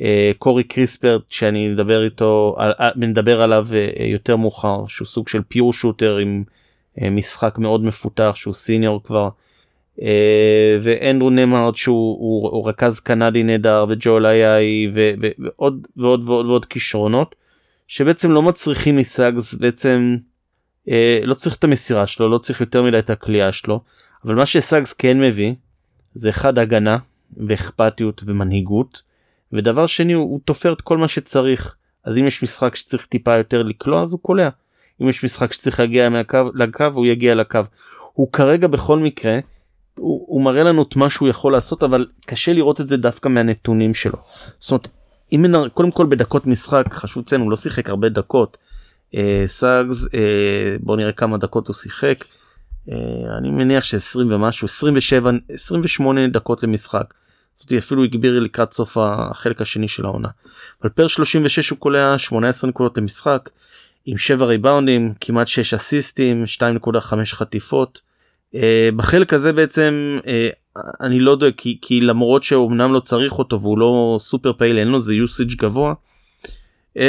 [0.02, 2.56] אה, קורי קריספרט שאני מדבר איתו
[2.96, 6.44] מדבר עליו אה, יותר מאוחר שהוא סוג של פיור שוטר עם
[7.02, 9.30] אה, משחק מאוד מפותח שהוא סיניור כבר
[10.82, 17.36] ואנדרו נמארד שהוא הוא, הוא רכז קנדי נהדר וג'ול איי ועוד ועוד ועוד ועוד כישרונות
[17.88, 20.18] שבעצם לא מצריכים מסאגס בעצם
[21.24, 23.82] לא צריך את המסירה שלו לא צריך יותר מדי את הכלייה שלו
[24.26, 25.54] אבל מה שסאגס כן מביא
[26.16, 26.98] זה אחד הגנה
[27.38, 29.09] ואכפתיות ומנהיגות.
[29.54, 33.38] ודבר שני הוא, הוא תופר את כל מה שצריך אז אם יש משחק שצריך טיפה
[33.38, 34.50] יותר לקלוע אז הוא קולע
[35.02, 37.60] אם יש משחק שצריך להגיע מהקו לקו הוא יגיע לקו
[38.14, 39.40] הוא כרגע בכל מקרה
[39.96, 43.30] הוא, הוא מראה לנו את מה שהוא יכול לעשות אבל קשה לראות את זה דווקא
[43.30, 44.18] מהנתונים שלו.
[44.60, 44.88] זאת אומרת
[45.32, 48.58] אם קודם כל בדקות משחק חשוב לציין הוא לא שיחק הרבה דקות.
[49.16, 52.26] אה, סאגס אה, בוא נראה כמה דקות הוא שיחק.
[52.92, 52.96] אה,
[53.38, 57.14] אני מניח ש20 ומשהו 27 28 דקות למשחק.
[57.60, 60.28] זאת אפילו הגביר לקראת סוף החלק השני של העונה.
[60.82, 63.50] אבל פר 36 הוא קולע 18 נקודות למשחק
[64.06, 66.44] עם 7 ריבאונדים כמעט 6 אסיסטים
[66.84, 68.02] 2.5 חטיפות.
[68.56, 68.58] Uh,
[68.96, 73.78] בחלק הזה בעצם uh, אני לא יודע כי, כי למרות שאומנם לא צריך אותו והוא
[73.78, 75.94] לא סופר פייל אין לו זה יוסיג' גבוה.
[76.98, 77.02] Uh,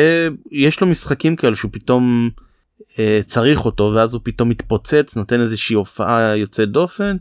[0.50, 2.30] יש לו משחקים כאלה שהוא פתאום
[3.24, 7.16] צריך אותו ואז הוא פתאום מתפוצץ נותן איזושהי הופעה יוצאת דופן.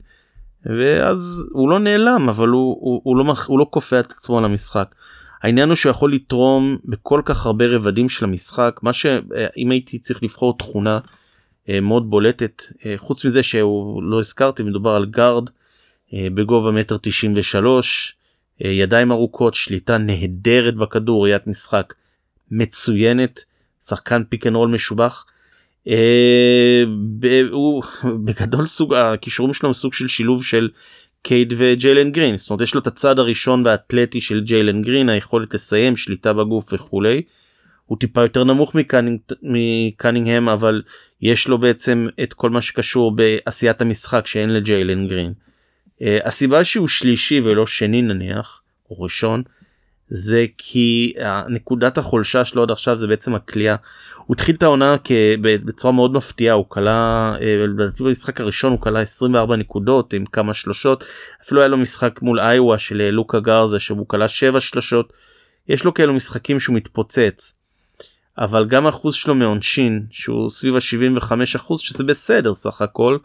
[0.66, 4.46] ואז הוא לא נעלם אבל הוא, הוא, הוא, לא, הוא לא כופה את עצמו על
[4.46, 4.96] המשחק.
[5.44, 10.24] העניין הוא שהוא יכול לתרום בכל כך הרבה רבדים של המשחק מה שאם הייתי צריך
[10.24, 11.00] לבחור תכונה
[11.70, 15.50] אה, מאוד בולטת אה, חוץ מזה שהוא לא הזכרתי מדובר על גארד
[16.14, 18.16] אה, בגובה מטר 93
[18.62, 21.94] ידיים ארוכות שליטה נהדרת בכדור ראיית משחק
[22.52, 23.40] מצוינת
[23.86, 25.26] שחקן pick and roll משובח.
[27.52, 27.84] הוא
[28.26, 30.70] בגדול סוג הכישורים שלו סוג של שילוב של
[31.22, 35.54] קייד וג'יילן גרין זאת אומרת יש לו את הצד הראשון והאתלטי של ג'יילן גרין היכולת
[35.54, 37.22] לסיים שליטה בגוף וכולי.
[37.86, 40.82] הוא טיפה יותר נמוך מקנינג, מקנינגהם אבל
[41.22, 45.34] יש לו בעצם את כל מה שקשור בעשיית המשחק שאין לג'יילן גרין.
[45.34, 49.44] Uh, הסיבה שהוא שלישי ולא שני נניח או ראשון
[50.10, 51.14] זה כי
[51.48, 53.76] נקודת החולשה שלו עד עכשיו זה בעצם הכלייה.
[54.26, 54.96] הוא התחיל את העונה
[55.42, 57.36] בצורה מאוד מפתיעה הוא כלה
[57.68, 61.04] לדעתי במשחק הראשון הוא כלה 24 נקודות עם כמה שלושות
[61.44, 65.14] אפילו היה לו משחק מול איווה של לוקה גרזה שהוא כלה 7 שלושות.
[65.68, 67.56] יש לו כאלו משחקים שהוא מתפוצץ.
[68.38, 73.18] אבל גם אחוז שלו מעונשין שהוא סביב ה-75 אחוז שזה בסדר סך הכל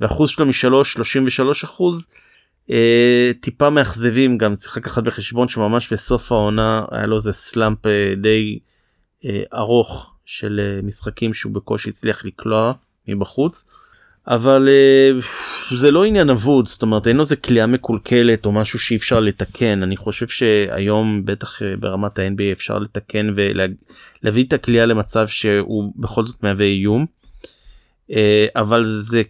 [0.00, 2.23] ואחוז שלו משלוש 33 אחוז אה,
[3.40, 8.58] טיפה מאכזבים גם צריך לקחת בחשבון שממש בסוף העונה היה לו איזה סלאמפ אה, די
[9.24, 12.72] אה, ארוך של אה, משחקים שהוא בקושי הצליח לקלוע
[13.08, 13.64] מבחוץ.
[14.26, 18.78] אבל uh, זה לא עניין אבוד זאת אומרת אין לו איזה כליאה מקולקלת או משהו
[18.78, 24.86] שאי אפשר לתקן אני חושב שהיום בטח uh, ברמת ה-NBA אפשר לתקן ולהביא את הכליאה
[24.86, 27.06] למצב שהוא בכל זאת מהווה איום.
[28.10, 28.14] Uh,
[28.56, 29.22] אבל זה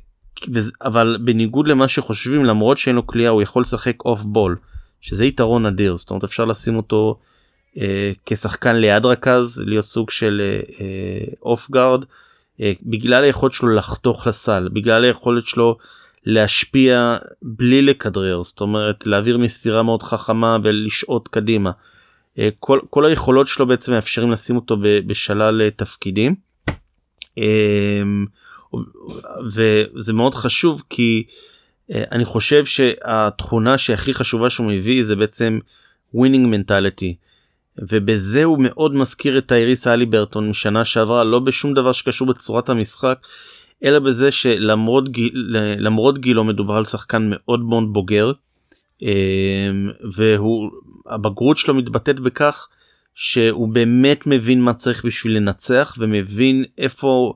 [0.84, 4.56] אבל בניגוד למה שחושבים למרות שאין לו כליאה הוא יכול לשחק אוף בול
[5.00, 7.18] שזה יתרון אדיר זאת אומרת אפשר לשים אותו
[7.74, 7.78] uh,
[8.26, 10.42] כשחקן ליד רכז להיות סוג של
[11.42, 12.02] off uh, guard.
[12.02, 12.06] Uh,
[12.60, 15.76] אה, בגלל היכולת שלו לחתוך לסל בגלל היכולת שלו
[16.26, 21.70] להשפיע בלי לכדרר זאת אומרת להעביר מסירה מאוד חכמה ולשעוט קדימה.
[22.38, 26.34] אה, כל, כל היכולות שלו בעצם מאפשרים לשים אותו בשלל אה, תפקידים.
[29.52, 31.24] וזה מאוד חשוב כי
[31.90, 35.58] אני חושב שהתכונה שהכי חשובה שהוא מביא זה בעצם
[36.14, 37.14] winning mentality.
[37.78, 43.18] ובזה הוא מאוד מזכיר את טייריס הליברטון משנה שעברה לא בשום דבר שקשור בצורת המשחק
[43.84, 45.32] אלא בזה שלמרות גיל,
[45.78, 48.32] למרות גילו מדובר על שחקן מאוד מאוד בוגר
[49.02, 49.08] אמ,
[50.12, 50.70] והוא
[51.06, 52.68] הבגרות שלו מתבטאת בכך
[53.14, 57.34] שהוא באמת מבין מה צריך בשביל לנצח ומבין איפה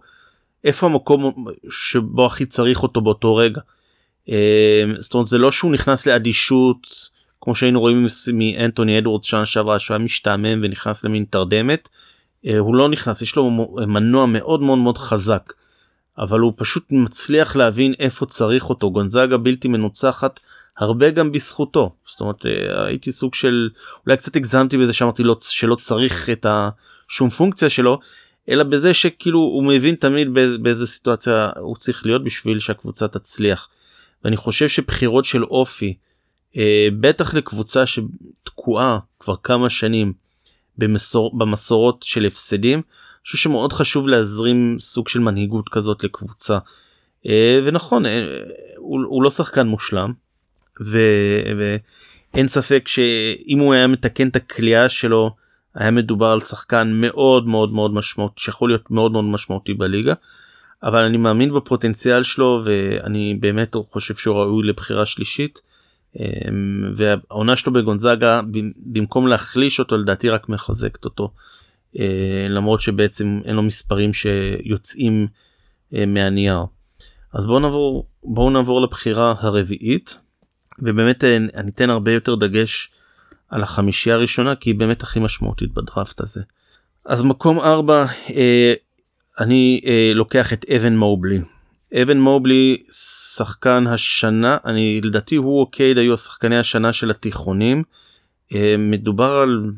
[0.64, 3.60] איפה המקום שבו הכי צריך אותו באותו רגע.
[4.28, 4.34] אמ,
[4.98, 7.08] זאת אומרת זה לא שהוא נכנס לאדישות.
[7.40, 11.88] כמו שהיינו רואים מאנטוני אדוורדס שנה שעברה שהוא היה משתעמם ונכנס למין תרדמת
[12.46, 13.50] אה, הוא לא נכנס יש לו
[13.86, 15.52] מנוע מאוד מאוד מאוד חזק
[16.18, 20.40] אבל הוא פשוט מצליח להבין איפה צריך אותו גונזאגה בלתי מנוצחת
[20.78, 23.68] הרבה גם בזכותו זאת אומרת אה, הייתי סוג של
[24.06, 28.00] אולי קצת הגזמתי בזה שאמרתי לו שלא צריך את השום פונקציה שלו
[28.48, 30.28] אלא בזה שכאילו הוא מבין תמיד
[30.62, 33.68] באיזה סיטואציה הוא צריך להיות בשביל שהקבוצה תצליח.
[34.24, 35.96] ואני חושב שבחירות של אופי
[36.56, 40.12] אה, בטח לקבוצה שתקועה כבר כמה שנים
[40.78, 42.78] במסור, במסורות של הפסדים.
[42.78, 46.58] אני חושב שמאוד חשוב להזרים סוג של מנהיגות כזאת לקבוצה.
[47.26, 48.38] אה, ונכון אה,
[48.76, 50.12] הוא, הוא לא שחקן מושלם
[50.80, 55.36] ואין ספק שאם הוא היה מתקן את הכלייה שלו
[55.74, 60.14] היה מדובר על שחקן מאוד מאוד מאוד משמעותי שיכול להיות מאוד מאוד משמעותי בליגה.
[60.82, 65.60] אבל אני מאמין בפוטנציאל שלו ואני באמת חושב שהוא ראוי לבחירה שלישית.
[66.16, 68.40] אמ, והעונה שלו בגונזאגה
[68.76, 71.30] במקום להחליש אותו לדעתי רק מחזקת אותו
[71.98, 75.26] אה, למרות שבעצם אין לו מספרים שיוצאים
[75.94, 76.64] אה, מהנייר.
[77.32, 80.18] אז בואו נעבור בואו נעבור לבחירה הרביעית
[80.78, 82.90] ובאמת אה, אני אתן הרבה יותר דגש
[83.48, 86.40] על החמישייה הראשונה כי היא באמת הכי משמעותית בדראפט הזה.
[87.04, 88.06] אז מקום ארבע
[89.40, 89.80] אני
[90.14, 91.40] לוקח את אבן מובלי.
[92.02, 92.82] אבן מובלי
[93.36, 97.82] שחקן השנה אני לדעתי הוא וקייד היו השחקני השנה של התיכונים.
[98.54, 99.70] אה, מדובר על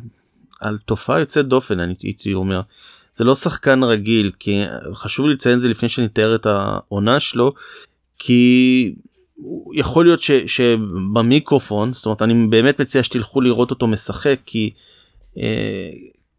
[0.61, 2.61] על תופעה יוצאת דופן אני הייתי אומר.
[3.15, 4.63] זה לא שחקן רגיל כי
[4.95, 7.53] חשוב לציין זה לפני שאני אתאר את העונה שלו
[8.19, 8.95] כי
[9.75, 14.71] יכול להיות ש, שבמיקרופון זאת אומרת אני באמת מציע שתלכו לראות אותו משחק כי
[15.39, 15.91] אה,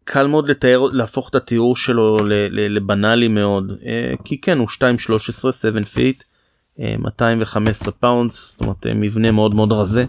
[0.04, 2.18] קל מאוד לתאר להפוך את התיאור שלו
[2.50, 6.24] לבנאלי מאוד אה, כי כן הוא 2.13 7 feet
[6.78, 10.04] 215 pounds זאת אומרת אה, מבנה מאוד מאוד רזה.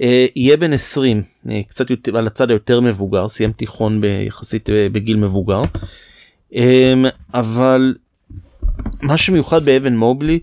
[0.00, 1.22] אה, יהיה בן 20
[1.68, 5.62] קצת יותר על הצד היותר מבוגר סיים תיכון ביחסית בגיל מבוגר
[7.34, 7.94] אבל
[9.02, 10.40] מה שמיוחד באבן מובלי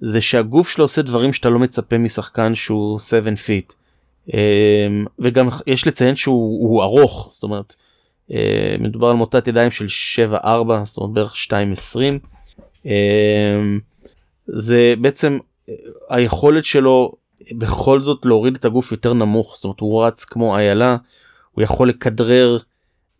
[0.00, 3.72] זה שהגוף שלו עושה דברים שאתה לא מצפה משחקן שהוא 7 פיט.
[4.34, 7.74] אמ, וגם יש לציין שהוא ארוך זאת אומרת
[8.32, 9.86] אה, מדובר על מוטת ידיים של
[10.32, 10.46] 7-4
[10.84, 11.34] זאת אומרת בערך
[11.94, 11.98] 2-20.
[12.86, 12.90] אמ,
[14.46, 15.38] זה בעצם
[16.10, 17.12] היכולת שלו
[17.52, 20.96] בכל זאת להוריד את הגוף יותר נמוך זאת אומרת הוא רץ כמו איילה
[21.52, 22.58] הוא יכול לכדרר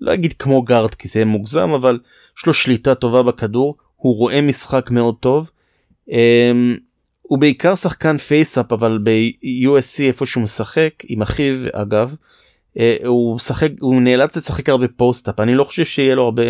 [0.00, 1.98] לא אגיד כמו גארד כי זה מוגזם אבל
[2.38, 5.50] יש לו שליטה טובה בכדור הוא רואה משחק מאוד טוב.
[6.08, 6.12] Um,
[7.22, 12.14] הוא בעיקר שחקן face-up אבל ב-USC איפה שהוא משחק עם אחיו אגב
[12.74, 16.42] uh, הוא משחק הוא נאלץ לשחק הרבה post-up אני לא חושב שיהיה לו הרבה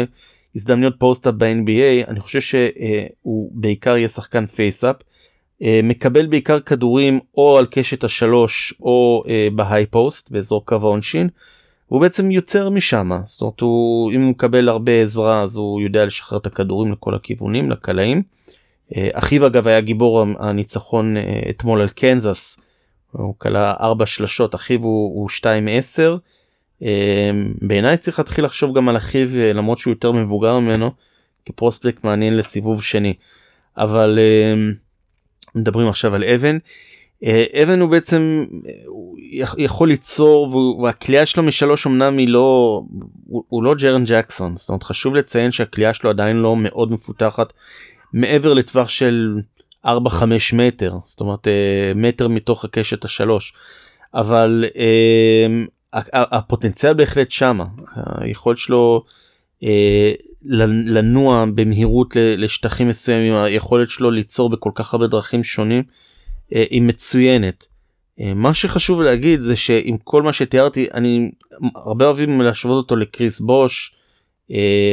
[0.56, 4.96] הזדמנויות post-up ב-NBA אני חושב שהוא בעיקר יהיה שחקן face-up.
[5.62, 10.74] Uh, מקבל בעיקר כדורים או על קשת השלוש או uh, ב high post באזור קו
[10.74, 11.28] העונשין.
[11.86, 16.06] הוא בעצם יוצר משם זאת אומרת הוא אם הוא מקבל הרבה עזרה אז הוא יודע
[16.06, 18.22] לשחרר את הכדורים לכל הכיוונים לקלעים.
[18.94, 22.60] אה, אחיו אגב היה גיבור הניצחון אה, אתמול על קנזס.
[23.12, 25.42] הוא כלה ארבע שלשות אחיו הוא, הוא 2-10.
[26.82, 27.30] אה,
[27.62, 30.90] בעיניי צריך להתחיל לחשוב גם על אחיו למרות שהוא יותר מבוגר ממנו
[31.44, 33.14] כפרוספקט מעניין לסיבוב שני.
[33.76, 34.18] אבל
[35.54, 36.58] מדברים עכשיו על אבן.
[37.62, 38.44] אבן הוא בעצם
[39.58, 42.82] יכול ליצור והקליעה שלו משלוש אמנם היא לא
[43.26, 47.52] הוא, הוא לא ג'רן ג'קסון זאת אומרת חשוב לציין שהקליעה שלו עדיין לא מאוד מפותחת
[48.16, 49.40] מעבר לטווח של
[49.86, 49.88] 4-5
[50.52, 53.54] מטר זאת אומרת אה, מטר מתוך הקשת השלוש
[54.14, 55.46] אבל אה,
[56.12, 59.04] הפוטנציאל בהחלט שמה היכולת שלו
[59.62, 60.12] אה,
[60.86, 65.82] לנוע במהירות לשטחים מסוימים היכולת שלו ליצור בכל כך הרבה דרכים שונים
[66.50, 67.66] היא מצוינת.
[68.18, 71.30] מה שחשוב להגיד זה שעם כל מה שתיארתי אני
[71.74, 73.94] הרבה אוהבים להשוות אותו לקריס בוש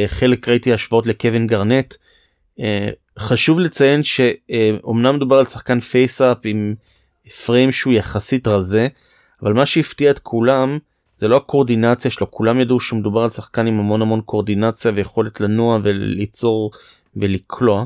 [0.06, 1.94] חלק ראיתי השוואות לקווין גארנט
[3.18, 6.74] חשוב לציין שאומנם מדובר על שחקן face-up עם
[7.46, 8.88] frame שהוא יחסית רזה
[9.42, 10.78] אבל מה שהפתיע את כולם
[11.16, 15.78] זה לא הקורדינציה שלו כולם ידעו שמדובר על שחקן עם המון המון קורדינציה ויכולת לנוע
[15.82, 16.70] וליצור
[17.16, 17.84] ולקלוע.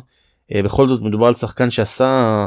[0.55, 2.47] אה, בכל זאת מדובר על שחקן שעשה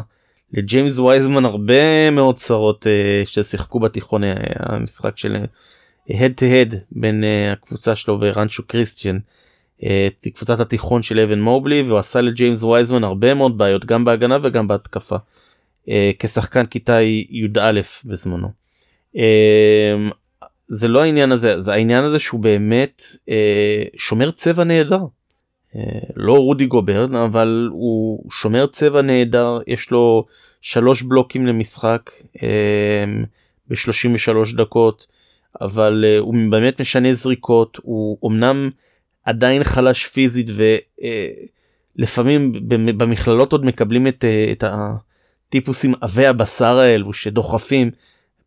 [0.54, 5.38] לג'יימס וייזמן הרבה מאוד צרות אה, ששיחקו בתיכון אה, המשחק של
[6.10, 9.18] הד טו הד בין הקבוצה שלו ורנצ'ו כריסטיאן.
[9.84, 14.38] את קבוצת התיכון של אבן מובלי והוא עשה לג'יימס וייזמן הרבה מאוד בעיות גם בהגנה
[14.44, 15.16] וגם בהתקפה
[15.90, 18.48] אה, כשחקן כיתה י"א בזמנו.
[19.18, 20.10] אה,
[20.66, 25.02] זה לא העניין הזה זה העניין הזה שהוא באמת אה, שומר צבע נהדר.
[26.16, 30.26] לא רודי גוברן אבל הוא שומר צבע נהדר יש לו
[30.62, 32.12] שלוש בלוקים למשחק
[33.70, 35.08] ב-33 דקות
[35.62, 38.70] אבל הוא באמת משנה זריקות הוא אמנם
[39.24, 40.48] עדיין חלש פיזית
[41.98, 42.54] ולפעמים
[42.98, 44.64] במכללות עוד מקבלים את, אה, את
[45.48, 47.92] הטיפוסים עבי הבשר האלו שדוחפים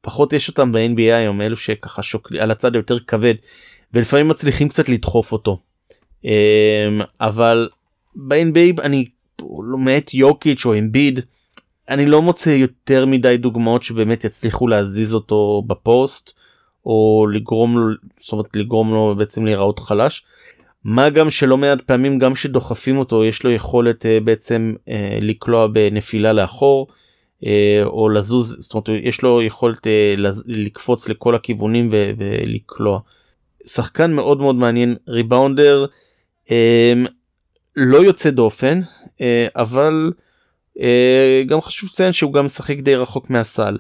[0.01, 3.35] פחות יש אותם ב-NBA היום אלו שככה שוקלים על הצד היותר כבד
[3.95, 5.59] ולפעמים מצליחים קצת לדחוף אותו.
[6.25, 6.31] אמ,
[7.21, 7.69] אבל
[8.17, 9.05] ב-NBA אני
[9.73, 11.21] למעט יוקיץ' או אמביד
[11.89, 16.33] אני לא מוצא יותר מדי דוגמאות שבאמת יצליחו להזיז אותו בפוסט
[16.87, 20.25] או לגרום לו זאת אומרת לגרום לו בעצם להיראות חלש.
[20.85, 25.67] מה גם שלא מעט פעמים גם שדוחפים אותו יש לו יכולת uh, בעצם uh, לקלוע
[25.67, 26.87] בנפילה לאחור
[27.41, 27.47] uh,
[27.85, 29.91] או לזוז זאת אומרת יש לו יכולת uh,
[30.47, 33.01] לקפוץ לכל הכיוונים ולקלוע.
[33.67, 35.87] שחקן מאוד מאוד מעניין ריבאונדר
[36.47, 36.51] um,
[37.77, 39.21] לא יוצא דופן uh,
[39.57, 40.13] אבל
[40.79, 40.83] uh,
[41.47, 43.79] גם חשוב לציין שהוא גם משחק די רחוק מהסל.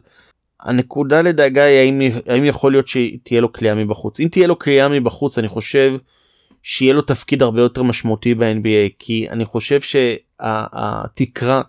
[0.60, 4.88] הנקודה לדאגה היא האם, האם יכול להיות שתהיה לו קליעה מבחוץ אם תהיה לו קליעה
[4.88, 5.96] מבחוץ אני חושב.
[6.66, 11.62] שיהיה לו תפקיד הרבה יותר משמעותי ב-NBA כי אני חושב שהתקרה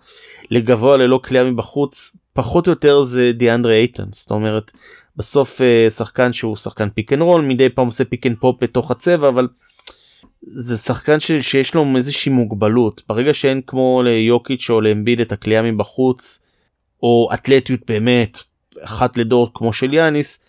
[0.50, 4.06] לגבוה ללא קליעה מבחוץ פחות או יותר זה דיאנדרי אייטון.
[4.12, 4.72] זאת אומרת
[5.16, 8.90] בסוף אה, שחקן שהוא שחקן pick and roll מדי פעם עושה pick and pop בתוך
[8.90, 9.48] הצבע אבל
[10.42, 13.02] זה שחקן ש, שיש לו איזושהי מוגבלות.
[13.08, 16.42] ברגע שאין כמו ליוקיץ' או לאמביד את הקליעה מבחוץ
[17.02, 18.38] או אתלטיות באמת
[18.80, 20.45] אחת לדור כמו של יאניס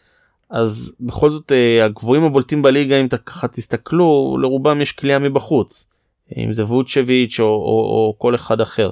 [0.49, 5.89] אז בכל זאת אה, הגבוהים הבולטים בליגה אם אתה ככה תסתכלו לרובם יש כליאה מבחוץ
[6.37, 8.89] אם זה ווצ'ביץ' או, או, או כל אחד אחר.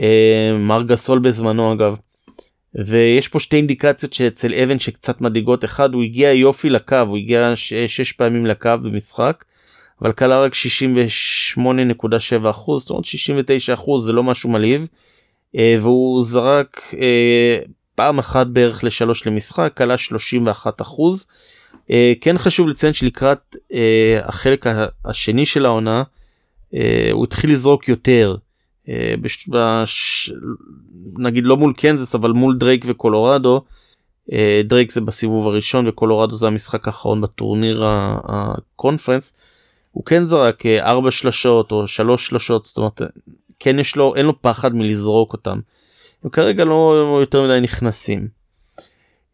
[0.00, 1.98] אה, מר גסול בזמנו אגב.
[2.74, 7.52] ויש פה שתי אינדיקציות שאצל אבן שקצת מדאיגות אחד הוא הגיע יופי לקו הוא הגיע
[7.86, 9.44] שש פעמים לקו במשחק
[10.02, 14.86] אבל כלה רק 68.7 אחוז זאת אומרת 69 אחוז זה לא משהו מלהיב
[15.56, 16.94] אה, והוא זרק
[17.96, 21.26] פעם אחת בערך לשלוש למשחק עלה 31 אחוז.
[21.74, 21.90] Uh,
[22.20, 23.74] כן חשוב לציין שלקראת uh,
[24.22, 24.66] החלק
[25.04, 26.02] השני של העונה
[26.72, 26.76] uh,
[27.12, 28.36] הוא התחיל לזרוק יותר
[29.20, 29.48] בש...
[29.48, 30.32] בש...
[31.18, 33.64] נגיד לא מול קנזס אבל מול דרייק וקולורדו.
[34.64, 37.84] דרייק זה בסיבוב הראשון וקולורדו זה המשחק האחרון בטורניר
[38.24, 39.36] ה conference.
[39.92, 43.00] הוא כן זרק ארבע שלשות או שלוש שלשות זאת אומרת
[43.58, 45.60] כן יש לו אין לו פחד מלזרוק אותם.
[46.24, 48.28] הם כרגע לא יותר מדי נכנסים.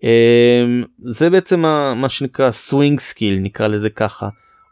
[0.03, 1.61] אמ, זה בעצם
[1.97, 4.29] מה שנקרא swing skill נקרא לזה ככה.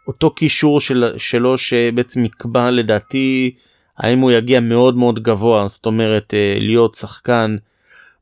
[0.08, 3.54] אותו כישור של, שלו שבעצם יקבע לדעתי
[3.98, 7.56] האם הוא יגיע מאוד מאוד גבוה זאת אומרת אה, להיות שחקן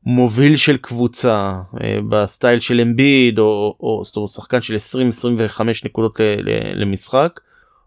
[0.05, 4.75] מוביל של קבוצה אה, בסטייל של אמביד או, או זאת אומרת שחקן של
[5.59, 6.19] 20-25 נקודות
[6.73, 7.39] למשחק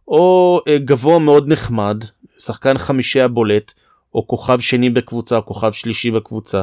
[0.08, 2.04] או אה, גבוה מאוד נחמד
[2.38, 3.72] שחקן חמישי הבולט
[4.14, 6.62] או כוכב שני בקבוצה או כוכב שלישי בקבוצה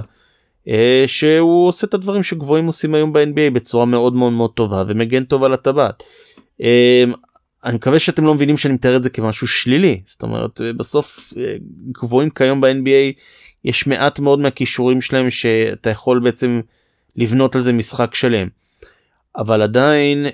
[0.68, 5.24] אה, שהוא עושה את הדברים שגבוהים עושים היום ב-NBA בצורה מאוד מאוד מאוד טובה ומגן
[5.24, 6.04] טוב על הטבעת.
[6.62, 7.04] אה,
[7.66, 11.34] אני מקווה שאתם לא מבינים שאני מתאר את זה כמשהו שלילי זאת אומרת אה, בסוף
[11.91, 13.20] גבוהים כיום ב-NBA
[13.66, 16.62] יש מעט מאוד מהכישורים שלהם שאתה יכול בעצם
[17.16, 18.47] לבנות על זה משחק שלם.
[19.36, 20.26] אבל עדיין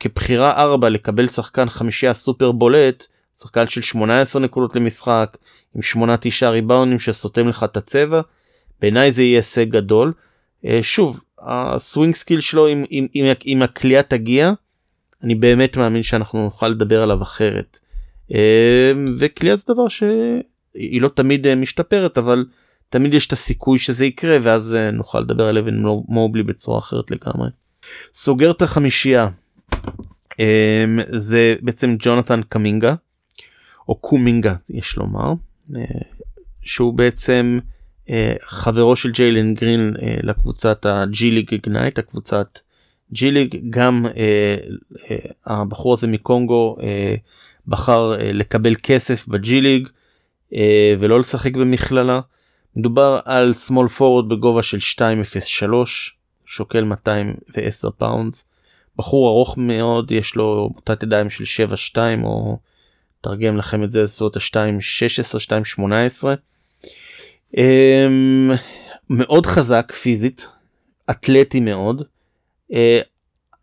[0.00, 3.06] כבחירה 4 לקבל שחקן חמישייה סופר בולט
[3.38, 5.36] שחקן של 18 נקודות למשחק
[5.74, 6.08] עם
[6.42, 8.20] 8-9 ריבאונים שסותם לך את הצבע
[8.80, 10.12] בעיניי זה יהיה הישג גדול.
[10.64, 14.52] אה, שוב ה swing skill שלו אם, אם, אם, אם הקליעה תגיע
[15.22, 17.78] אני באמת מאמין שאנחנו נוכל לדבר עליו אחרת.
[18.34, 22.44] אה, וקליעה זה דבר שהיא לא תמיד אה, משתפרת אבל
[22.88, 27.48] תמיד יש את הסיכוי שזה יקרה ואז נוכל לדבר על אבן מובלי בצורה אחרת לגמרי.
[28.14, 29.28] סוגר את החמישייה
[31.06, 32.94] זה בעצם ג'ונתן קמינגה
[33.88, 35.32] או קומינגה יש לומר
[36.62, 37.58] שהוא בעצם
[38.10, 42.58] אה, חברו של ג'יילן גרין אה, לקבוצת הג'י ליג איגנייט הקבוצת
[43.12, 44.56] ג'י ליג גם אה,
[45.46, 46.76] הבחור הזה מקונגו
[47.66, 49.88] בחר לקבל כסף בג'י ליג
[51.00, 52.20] ולא לשחק במכללה.
[52.76, 56.16] מדובר על small forward בגובה של 203
[56.46, 58.48] שוקל 210 pounds
[58.96, 62.58] בחור ארוך מאוד יש לו מוטת ידיים של 7-2 או
[63.20, 66.24] תרגם לכם את זה זאת ה-2-16 2-18
[67.56, 68.56] Um,
[69.10, 70.48] מאוד חזק פיזית,
[71.10, 72.02] אתלטי מאוד.
[72.72, 72.74] Uh,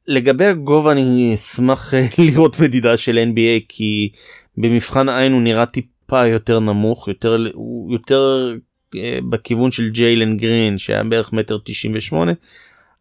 [0.07, 4.09] לגבי הגובה אני אשמח אה, לראות מדידה של NBA כי
[4.57, 7.45] במבחן העין הוא נראה טיפה יותר נמוך יותר
[7.89, 8.53] יותר
[8.95, 8.97] uh,
[9.29, 12.31] בכיוון של ג'יילן גרין שהיה בערך מטר 98.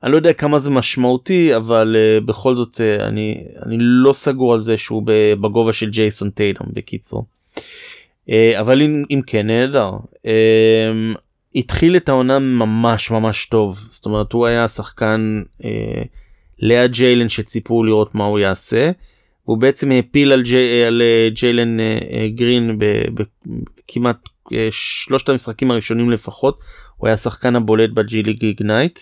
[0.02, 4.54] אני לא יודע כמה זה משמעותי אבל uh, בכל זאת uh, אני אני לא סגור
[4.54, 5.02] על זה שהוא
[5.40, 7.24] בגובה של ג'ייסון טיידום בקיצור.
[8.30, 9.90] אה, אבל אם, אם כן נהדר.
[10.26, 11.12] אה,
[11.54, 16.02] התחיל את העונה ממש ממש טוב זאת אומרת הוא היה שחקן אה,
[16.58, 18.90] ליד ג'יילן שציפו לראות מה הוא יעשה.
[19.42, 21.76] הוא בעצם האפיל על, ג'י, על ג'יילן
[22.34, 24.16] גרין בכמעט
[24.70, 26.58] שלושת המשחקים הראשונים לפחות
[26.96, 29.00] הוא היה שחקן הבולט בג'י ליג איגנייט.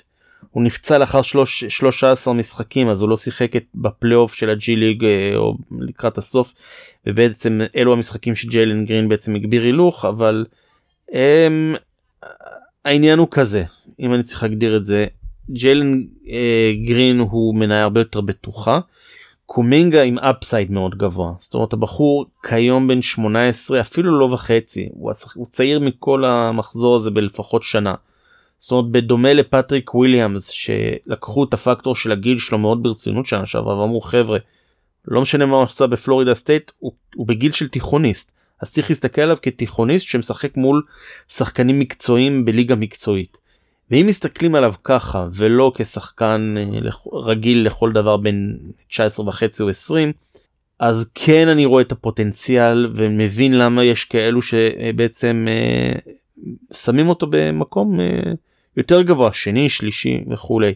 [0.55, 5.05] הוא נפצע לאחר שלוש, 13 משחקים אז הוא לא שיחק בפלייאוף של הג'י ליג
[5.37, 6.55] או לקראת הסוף
[7.07, 10.47] ובעצם אלו המשחקים שג'יילן גרין בעצם הגביר הילוך אבל
[11.13, 11.75] הם,
[12.85, 13.65] העניין הוא כזה
[14.01, 15.07] אם אני צריך להגדיר את זה
[15.51, 15.99] ג'יילן
[16.29, 18.81] אה, גרין הוא מניה הרבה יותר בטוחה.
[19.47, 25.13] קומינגה עם upside מאוד גבוה זאת אומרת הבחור כיום בן 18 אפילו לא וחצי הוא,
[25.35, 27.95] הוא צעיר מכל המחזור הזה בלפחות שנה.
[28.59, 33.79] זאת אומרת בדומה לפטריק וויליאמס שלקחו את הפקטור של הגיל שלו מאוד ברצינות שנה שעברה
[33.79, 34.39] ואמרו חבר'ה
[35.09, 38.33] לא משנה מה הוא עשה בפלורידה סטייט הוא, הוא בגיל של תיכוניסט
[38.63, 40.83] אז צריך להסתכל עליו כתיכוניסט שמשחק מול
[41.29, 43.39] שחקנים מקצועיים בליגה מקצועית.
[43.91, 50.13] ואם מסתכלים עליו ככה ולא כשחקן אה, רגיל לכל דבר בין 19 וחצי או 20
[50.79, 56.13] אז כן אני רואה את הפוטנציאל ומבין למה יש כאלו שבעצם אה,
[56.73, 58.33] שמים אותו במקום אה,
[58.77, 60.75] יותר גבוה שני שלישי וכולי.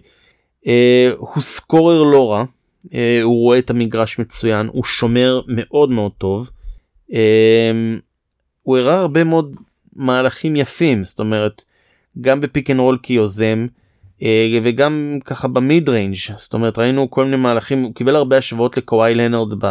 [0.67, 2.45] אה, הוא סקורר לא רע
[2.95, 6.51] אה, הוא רואה את המגרש מצוין הוא שומר מאוד מאוד טוב.
[8.63, 9.57] הוא הראה הרבה מאוד
[9.97, 11.65] מהלכים יפים זאת אומרת
[12.21, 13.67] גם ב pick and roll כיוזם
[14.63, 18.77] וגם ככה ב mid range זאת אומרת ראינו כל מיני מהלכים הוא קיבל הרבה השוואות
[18.77, 19.67] לקוואי לנרד ב...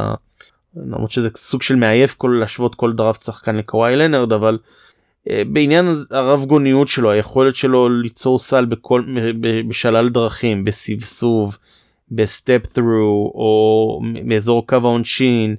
[0.76, 4.58] למרות שזה סוג של מעייף כל להשוות כל דראפט שחקן לקוואי לנרד אבל
[5.48, 9.04] בעניין הרב גוניות שלו היכולת שלו ליצור סל בכל
[9.68, 11.58] בשלל דרכים בסבסוב
[12.12, 15.56] ב step through או מאזור קו העונשין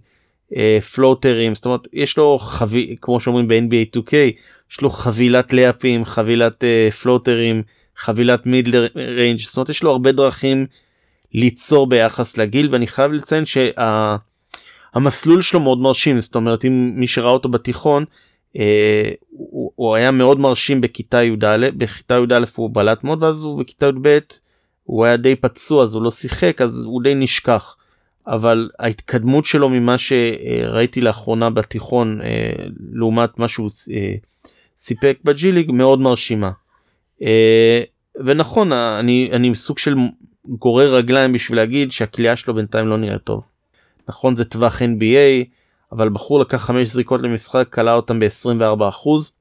[0.95, 4.13] פלוטרים זאת אומרת יש לו חבי כמו שאומרים ב-NBA 2K
[4.71, 6.65] יש לו חבילת לייאפים חבילת
[7.03, 7.63] פלוטרים
[7.97, 10.67] חבילת mid range זאת אומרת יש לו הרבה דרכים
[11.35, 17.07] ליצור ביחס לגיל ואני חייב לציין שהמסלול שה, שלו מאוד מרשים זאת אומרת אם מי
[17.07, 18.09] שראה אותו בתיכון אה,
[19.31, 23.87] הוא, הוא היה מאוד מרשים בכיתה י"א בכיתה י"א הוא בלט מאוד ואז הוא בכיתה
[23.87, 24.19] י"ב
[24.85, 27.77] הוא היה די פצוע אז הוא לא שיחק אז הוא די נשכח.
[28.29, 32.53] אבל ההתקדמות שלו ממה שראיתי לאחרונה בתיכון אה,
[32.93, 34.15] לעומת מה שהוא אה,
[34.77, 36.51] סיפק בג'י ליג מאוד מרשימה.
[37.23, 37.83] אה,
[38.25, 39.95] ונכון אני אני סוג של
[40.45, 43.43] גורר רגליים בשביל להגיד שהכלייה שלו בינתיים לא נראה טוב.
[44.09, 45.45] נכון זה טווח NBA
[45.93, 49.33] אבל בחור לקח 5 זריקות למשחק קלע אותם ב-24 אחוז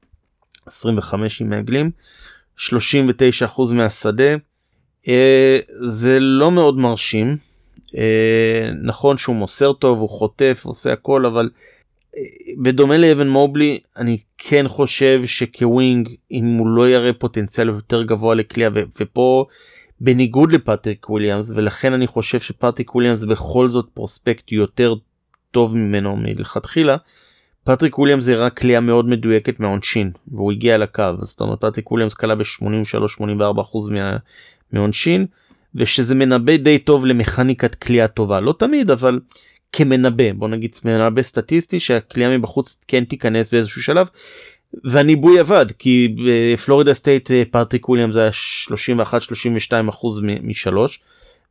[0.66, 1.90] 25 אם מעגלים
[2.56, 4.36] 39 אחוז מהשדה.
[5.08, 7.36] אה, זה לא מאוד מרשים.
[7.96, 11.50] אה, נכון שהוא מוסר טוב הוא חוטף עושה הכל אבל
[12.16, 12.22] אה,
[12.62, 18.34] בדומה לאוון מובלי אני כן חושב שכ wing אם הוא לא יראה פוטנציאל יותר גבוה
[18.34, 18.70] לקליעה
[19.00, 19.46] ופה
[20.00, 24.94] בניגוד לפטריק וויליאמס ולכן אני חושב שפטריק וויליאמס בכל זאת prospect יותר
[25.50, 26.96] טוב ממנו מלכתחילה.
[27.68, 32.14] פטריק וויליאמס זה רק קליעה מאוד מדויקת מהעונשין והוא הגיע לקו זאת אומרת פטריק וויליאמס
[32.14, 33.78] קלע ב-83-84%
[34.72, 35.26] מהעונשין
[35.74, 39.20] ושזה מנבא די טוב למכניקת קליעה טובה לא תמיד אבל
[39.72, 44.08] כמנבא בוא נגיד מנבא סטטיסטי שהקליעה מבחוץ כן תיכנס באיזשהו שלב
[44.84, 48.30] והניבוי עבד כי בפלורידה סטייט אה, פטריק וויליאמס היה
[49.86, 51.00] 31-32 אחוז משלוש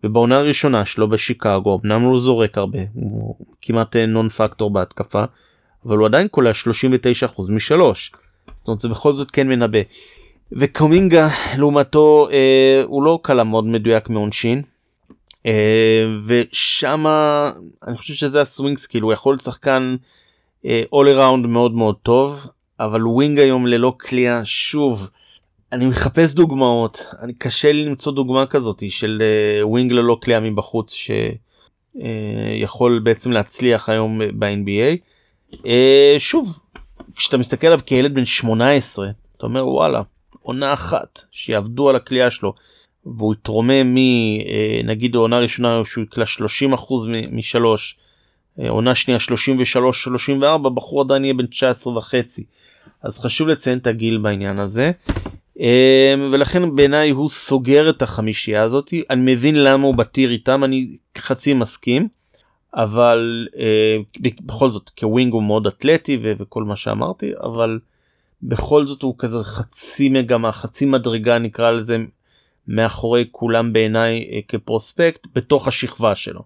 [0.04, 5.24] ובעונה הראשונה שלו בשיקגו אמנם הוא זורק הרבה הוא כמעט נון אה, פקטור בהתקפה
[5.86, 8.12] אבל הוא עדיין קולע 39 אחוז משלוש.
[8.58, 9.80] זאת אומרת זה בכל זאת כן מנבא.
[10.52, 14.62] וקומינגה לעומתו אה, הוא לא קלע מאוד מדויק מעונשין.
[15.46, 17.06] אה, ושם
[17.88, 19.96] אני חושב שזה ה swing skill הוא יכול להיות שחקן
[20.66, 22.46] אה, all around מאוד מאוד טוב
[22.80, 25.10] אבל wing היום ללא קליעה שוב
[25.72, 29.22] אני מחפש דוגמאות אני קשה לי למצוא דוגמה כזאת של
[29.62, 30.94] אה, wing ללא קליעה מבחוץ
[31.96, 34.98] שיכול אה, בעצם להצליח היום ב-NBA.
[35.54, 35.60] אה,
[36.20, 36.60] שוב
[37.16, 40.02] כשאתה מסתכל עליו כילד בן 18 אתה אומר וואלה
[40.42, 42.54] עונה אחת שיעבדו על הקליעה שלו
[43.06, 47.98] והוא יתרומם מנגיד העונה הראשונה שהוא יקלע 30 אחוז משלוש
[48.70, 52.44] עונה שנייה 33 34 בחור עדיין יהיה בן 19 וחצי
[53.04, 54.92] אז חשוב לציין את הגיל בעניין הזה.
[55.60, 60.64] אמ, ולכן בעיניי הוא סוגר את החמישייה הזאת אני מבין למה הוא ב tier איתם
[60.64, 62.08] אני חצי מסכים
[62.74, 63.98] אבל אה,
[64.46, 67.80] בכל זאת כ wing הוא מאוד אתלטי וכל מה שאמרתי אבל
[68.44, 71.98] בכל זאת הוא כזה חצי מגמה חצי מדרגה נקרא לזה
[72.68, 76.42] מאחורי כולם בעיניי אה, כ prospect בתוך השכבה שלו.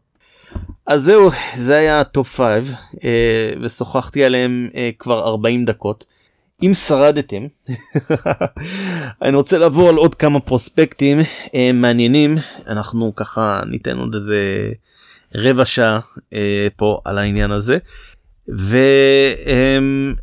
[0.87, 2.67] אז זהו זה היה ה top 5
[3.03, 6.05] אה, ושוחחתי עליהם כבר 40 דקות.
[6.63, 7.43] אם שרדתם
[9.21, 11.19] אני רוצה לעבור על עוד כמה פרוספקטים
[11.55, 12.37] אה, מעניינים.
[12.67, 14.69] אנחנו ככה ניתן עוד איזה
[15.35, 15.99] רבע שעה
[16.33, 17.77] אה, פה על העניין הזה.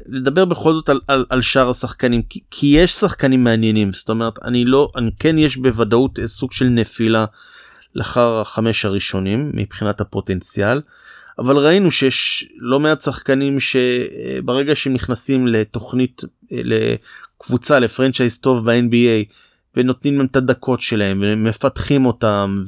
[0.09, 3.93] ולדבר בכל זאת על, על, על שאר השחקנים כי, כי יש שחקנים מעניינים.
[3.93, 7.24] זאת אומרת אני לא אני כן יש בוודאות סוג של נפילה
[7.95, 10.80] לאחר החמש הראשונים מבחינת הפוטנציאל.
[11.39, 19.32] אבל ראינו שיש לא מעט שחקנים שברגע שהם נכנסים לתוכנית לקבוצה לפרנצ'ייז טוב ב-NBA
[19.76, 22.62] ונותנים להם את הדקות שלהם ומפתחים אותם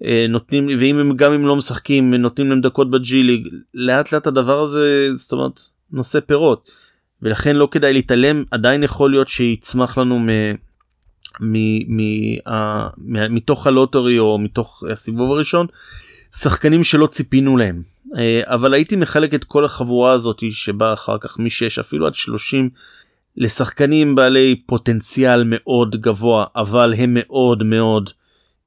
[0.00, 4.60] ונותנים ואם הם גם אם לא משחקים נותנים להם דקות בג'י ליג לאט לאט הדבר
[4.60, 5.60] הזה זאת אומרת
[5.92, 6.70] נושא פירות.
[7.22, 10.28] ולכן לא כדאי להתעלם עדיין יכול להיות שיצמח לנו מ...
[11.40, 11.52] מ,
[11.96, 12.38] מ, מ,
[12.98, 15.66] מ, מתוך הלוטרי או מתוך הסיבוב הראשון
[16.36, 17.82] שחקנים שלא ציפינו להם
[18.18, 22.70] אה, אבל הייתי מחלק את כל החבורה הזאת שבאה אחר כך מ-6 אפילו עד 30
[23.36, 28.10] לשחקנים בעלי פוטנציאל מאוד גבוה אבל הם מאוד מאוד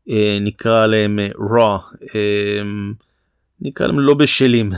[0.10, 1.98] אה, נקרא להם אה, raw
[3.62, 4.72] נקרא להם לא בשלים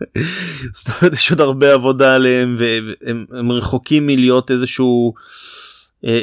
[0.74, 5.14] זאת אומרת יש עוד הרבה עבודה עליהם והם רחוקים מלהיות איזשהו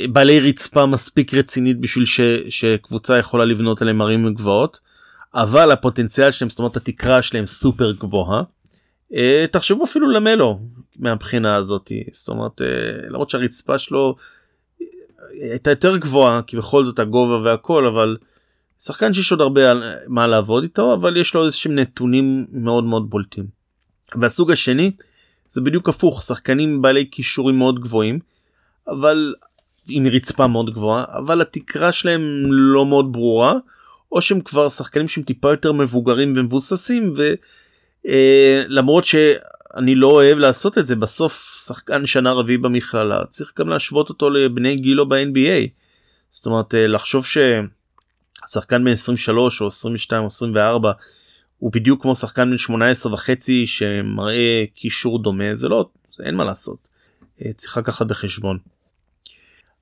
[0.09, 4.88] בעלי רצפה מספיק רצינית בשביל ש, שקבוצה יכולה לבנות עליהם ערים גבוהות.
[5.33, 8.43] אבל הפוטנציאל שלהם זאת אומרת התקרה שלהם סופר גבוהה.
[9.13, 10.59] אה, תחשבו אפילו למלו
[10.95, 12.67] מהבחינה הזאת זאת אומרת אה,
[13.09, 14.15] למרות שהרצפה שלו
[14.81, 14.85] אה,
[15.51, 18.17] הייתה יותר גבוהה כי בכל זאת הגובה והכל אבל
[18.79, 19.61] שחקן שיש עוד הרבה
[20.07, 23.45] מה לעבוד איתו אבל יש לו איזשהם נתונים מאוד מאוד בולטים.
[24.15, 24.91] והסוג השני
[25.49, 28.19] זה בדיוק הפוך שחקנים בעלי כישורים מאוד גבוהים
[28.87, 29.33] אבל
[29.89, 32.21] עם רצפה מאוד גבוהה אבל התקרה שלהם
[32.51, 33.53] לא מאוד ברורה
[34.11, 37.13] או שהם כבר שחקנים שהם טיפה יותר מבוגרים ומבוססים
[38.05, 43.69] ולמרות אה, שאני לא אוהב לעשות את זה בסוף שחקן שנה רביעי במכללה צריך גם
[43.69, 45.67] להשוות אותו לבני גילו ב-NBA.
[46.29, 47.25] זאת אומרת אה, לחשוב
[48.45, 50.91] ששחקן בן 23 או 22 או 24
[51.57, 55.89] הוא בדיוק כמו שחקן בן 18 וחצי שמראה קישור דומה זה לא
[56.25, 56.87] אין מה לעשות.
[57.45, 58.57] אה, צריך לקחת בחשבון.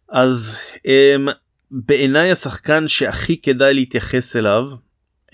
[0.10, 1.28] אז אמ,
[1.72, 4.70] בעיניי השחקן שהכי כדאי להתייחס אליו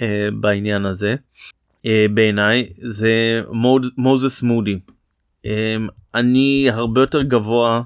[0.01, 1.15] אה, בעניין הזה
[1.85, 3.41] אה, בעיניי זה
[3.97, 4.79] מוזס מודי.
[5.45, 7.81] אמ, אני הרבה יותר גבוה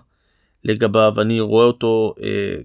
[0.64, 2.14] לגביו אני רואה אותו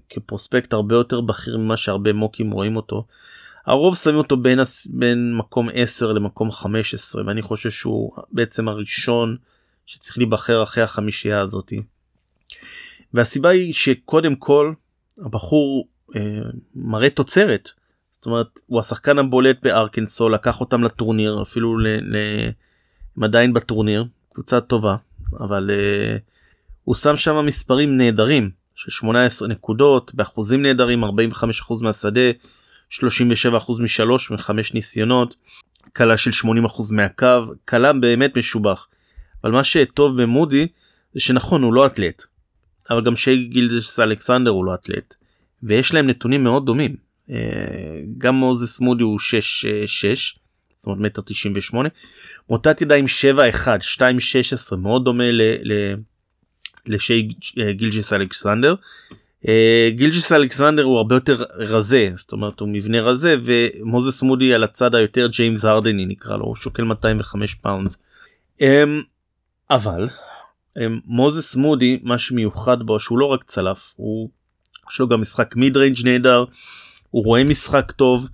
[0.09, 3.05] כפרוספקט הרבה יותר בכיר ממה שהרבה מוקים רואים אותו.
[3.65, 4.59] הרוב שמים אותו בין,
[4.93, 9.37] בין מקום 10 למקום 15 ואני חושב שהוא בעצם הראשון
[9.85, 11.81] שצריך להיבחר אחרי החמישייה הזאתי.
[13.13, 14.73] והסיבה היא שקודם כל
[15.25, 16.21] הבחור אה,
[16.75, 17.69] מראה תוצרת.
[18.11, 22.17] זאת אומרת הוא השחקן הבולט בארקנסו לקח אותם לטורניר אפילו ל, ל,
[23.17, 24.95] הם עדיין בטורניר קבוצה טובה
[25.39, 26.17] אבל אה,
[26.83, 31.07] הוא שם שם מספרים נהדרים של 18 נקודות באחוזים נהדרים 45%
[31.81, 32.31] מהשדה
[32.91, 35.35] 37% משלוש מחמש ניסיונות
[35.93, 36.47] קלה של 80%
[36.91, 38.87] מהקו קלה באמת משובח.
[39.43, 40.67] אבל מה שטוב במודי
[41.13, 42.23] זה שנכון הוא לא אתלט
[42.93, 45.15] אבל גם שי גילדס אלכסנדר הוא לא אתלט
[45.63, 46.95] ויש להם נתונים מאוד דומים
[47.29, 50.35] אה, גם מוזס מודי הוא 6 6
[50.77, 51.89] זאת אומרת מטר 98
[52.49, 55.95] מוטת ידיים 7 1 2 16 מאוד דומה ל, ל,
[56.87, 57.27] לשיי
[57.59, 58.75] אה, גילג'ס אלכסנדר.
[59.47, 64.63] אה, גילג'ס אלכסנדר הוא הרבה יותר רזה זאת אומרת הוא מבנה רזה ומוזס מודי על
[64.63, 68.01] הצד היותר ג'יימס הרדני נקרא לו הוא שוקל 205 pounds.
[69.69, 70.07] אבל
[71.05, 74.29] מוזס מודי מה שמיוחד בו שהוא לא רק צלף הוא
[74.91, 76.45] יש לו גם משחק mid range נהדר
[77.11, 78.27] הוא רואה משחק טוב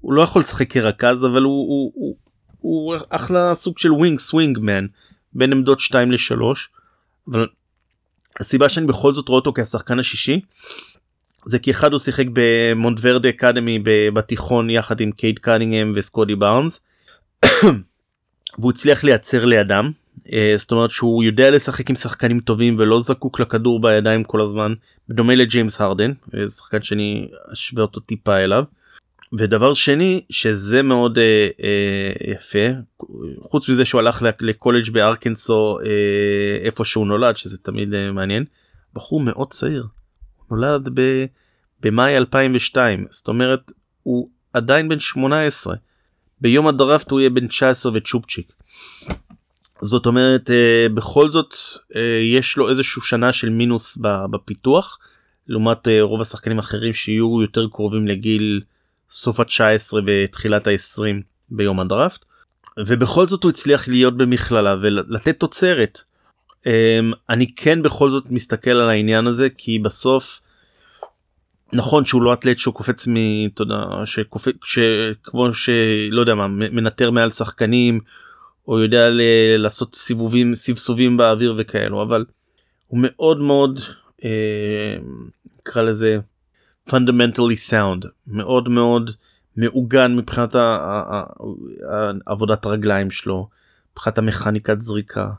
[0.00, 2.16] הוא לא יכול לשחק כרכז אבל הוא, הוא, הוא,
[2.58, 4.86] הוא אחלה סוג של wing swing man
[5.32, 6.42] בין עמדות 2 ל-3
[7.28, 7.46] אבל
[8.40, 10.40] הסיבה שאני בכל זאת רואה אותו כשחקן השישי
[11.46, 13.78] זה כי אחד הוא שיחק במונטוורדה אקדמי
[14.14, 16.84] בתיכון יחד עם קייט קנינגהם וסקוטי בארנס
[18.58, 19.90] והוא הצליח לייצר לידם.
[19.90, 20.05] אה,
[20.56, 24.74] זאת אומרת שהוא יודע לשחק עם שחקנים טובים ולא זקוק לכדור בידיים כל הזמן
[25.08, 26.12] בדומה לג'יימס הרדן
[26.56, 28.64] שחקן שאני אשווה אותו טיפה אליו.
[29.32, 32.66] ודבר שני שזה מאוד אה, אה, יפה
[33.42, 38.44] חוץ מזה שהוא הלך לקולג' בארקנסו אה, איפה שהוא נולד שזה תמיד אה, מעניין
[38.94, 39.86] בחור מאוד צעיר
[40.50, 41.24] נולד ב,
[41.82, 45.74] במאי 2002 זאת אומרת הוא עדיין בן 18
[46.40, 48.52] ביום הדראפט הוא יהיה בן 19 וצ'ופצ'יק.
[49.80, 51.54] זאת אומרת אה, בכל זאת
[51.96, 53.98] אה, יש לו איזשהו שנה של מינוס
[54.30, 54.98] בפיתוח
[55.46, 58.62] לעומת אה, רוב השחקנים האחרים שיהיו יותר קרובים לגיל
[59.10, 62.24] סוף ה-19 ותחילת ה-20 ביום הדראפט
[62.78, 66.00] ובכל זאת הוא הצליח להיות במכללה ולתת תוצרת.
[67.28, 70.40] אני כן בכל זאת מסתכל על העניין הזה כי בסוף
[71.72, 73.14] נכון שהוא לא אתלט שהוא קופץ מ...
[73.54, 74.54] אתה יודע, שקופץ,
[75.22, 78.00] כמו שלא יודע מה מנטר מעל שחקנים
[78.68, 82.24] או יודע ל- לעשות סיבובים סבסובים באוויר וכאלו אבל
[82.86, 83.80] הוא מאוד מאוד
[84.24, 84.96] אה,
[85.58, 86.18] נקרא אה, לזה
[86.90, 89.10] fundamentally sound מאוד מאוד
[89.56, 91.22] מעוגן מבחינת ה- ה-
[91.90, 93.48] ה- עבודת הרגליים שלו
[93.92, 95.30] מבחינת המכניקת זריקה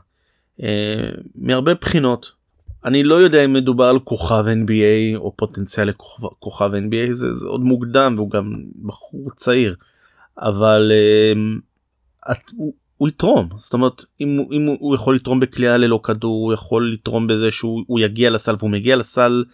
[0.62, 2.38] אה, מהרבה בחינות.
[2.84, 7.60] אני לא יודע אם מדובר על כוכב NBA או פוטנציאל לכוכב NBA זה, זה עוד
[7.60, 8.52] מוקדם והוא גם
[8.86, 9.76] בחור צעיר
[10.38, 16.00] אבל uh, את, הוא, הוא יתרום זאת אומרת אם, אם הוא, יכול לתרום בכלייה ללא
[16.02, 19.44] כדור הוא יכול לתרום בזה שהוא יגיע לסל והוא מגיע לסל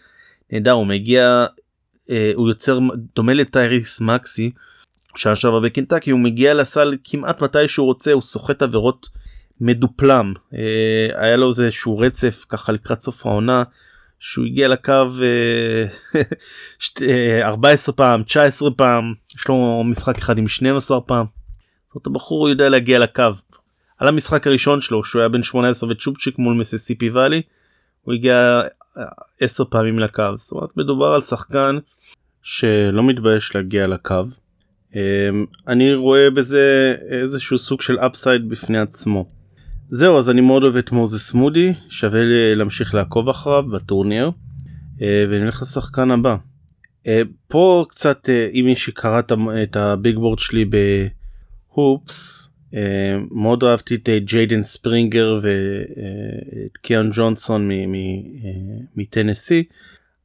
[0.53, 1.47] נהדר הוא מגיע
[2.11, 2.79] אה, הוא יוצר
[3.17, 4.51] דומה לטייריס מקסי
[5.17, 9.09] שעה שעברה בקינטקי הוא מגיע לסל כמעט מתי שהוא רוצה הוא סוחט עבירות
[9.61, 13.63] מדופלם אה, היה לו איזה שהוא רצף ככה לקראת סוף העונה
[14.19, 14.93] שהוא הגיע לקו
[15.23, 15.87] אה,
[17.43, 21.44] 14 אה, פעם 19 פעם יש לו משחק אחד עם 12 פעם.
[21.95, 23.23] זאת הבחור יודע להגיע לקו.
[23.99, 27.43] על המשחק הראשון שלו שהוא היה בן 18 וצ'ופצ'יק מול מסיסיפי ואלי
[28.03, 28.63] הוא הגיע
[29.41, 31.79] 10 פעמים לקו זאת אומרת מדובר על שחקן
[32.43, 34.25] שלא מתבייש להגיע לקו.
[35.69, 39.29] אני רואה בזה איזשהו סוג של אפסייד בפני עצמו.
[39.91, 42.21] זהו אז אני מאוד אוהב את מוזס מודי שווה
[42.55, 44.31] להמשיך לעקוב אחריו בטורניר
[45.03, 46.37] אה, ונלך לשחקן הבא.
[47.07, 49.21] אה, פה קצת אה, אם מי שקרא
[49.63, 50.65] את הביג בורד שלי
[51.77, 52.49] בהופס
[53.31, 57.71] מאוד אהבתי את ג'יידן ספרינגר ואת קיאן ג'ונסון
[58.97, 59.65] מטנסי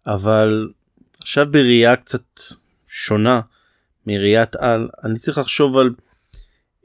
[0.08, 0.70] אבל
[1.22, 2.24] עכשיו בראייה קצת
[2.88, 3.42] שונה
[4.08, 5.90] מראיית על אני צריך לחשוב על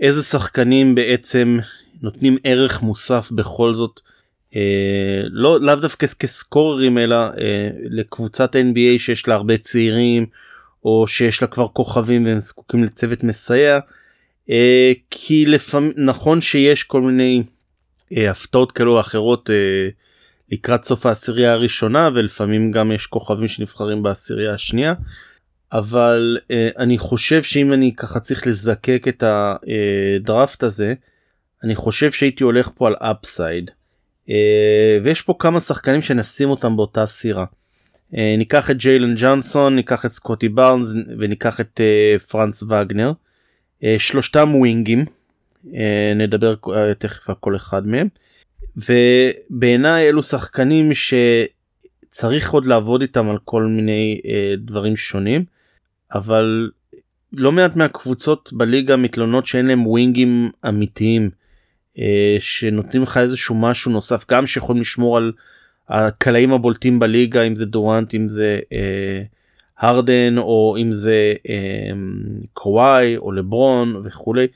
[0.00, 1.58] איזה שחקנים בעצם
[2.02, 4.00] נותנים ערך מוסף בכל זאת
[4.56, 10.26] אה, לא לאו דווקא כסקוררים אלא אה, לקבוצת NBA שיש לה הרבה צעירים
[10.84, 13.80] או שיש לה כבר כוכבים והם זקוקים לצוות מסייע אה,
[15.10, 17.42] כי לפעמים נכון שיש כל מיני
[18.12, 19.50] הפתעות כאלו או אחרות
[20.52, 24.94] לקראת סוף העשירייה הראשונה ולפעמים גם יש כוכבים שנבחרים בעשירייה השנייה.
[25.72, 26.38] אבל
[26.78, 30.94] אני חושב שאם אני ככה צריך לזקק את הדראפט הזה
[31.64, 33.70] אני חושב שהייתי הולך פה על אפסייד.
[35.04, 37.44] ויש פה כמה שחקנים שנשים אותם באותה סירה.
[38.16, 40.88] אה, ניקח את ג'יילן ג'ונסון ניקח את סקוטי בארנס
[41.18, 43.23] וניקח את uh, פרנס וגנר uh,
[43.98, 45.04] שלושתם ווינגים.
[45.64, 45.68] uh,
[46.16, 48.08] נדבר uh, תכף על כל אחד מהם.
[48.76, 54.20] ובעיניי אלו שחקנים שצריך עוד לעבוד איתם על כל מיני
[54.58, 55.44] דברים שונים
[56.14, 56.70] אבל
[57.32, 61.30] לא מעט מהקבוצות בליגה מתלונות שאין להם ווינגים אמיתיים
[62.38, 65.32] שנותנים לך איזשהו משהו נוסף גם שיכולים לשמור על
[65.88, 69.22] הקלעים הבולטים בליגה אם זה דורנט אם זה אה,
[69.78, 71.90] הרדן או אם זה אה,
[72.52, 74.46] קוואי או לברון וכולי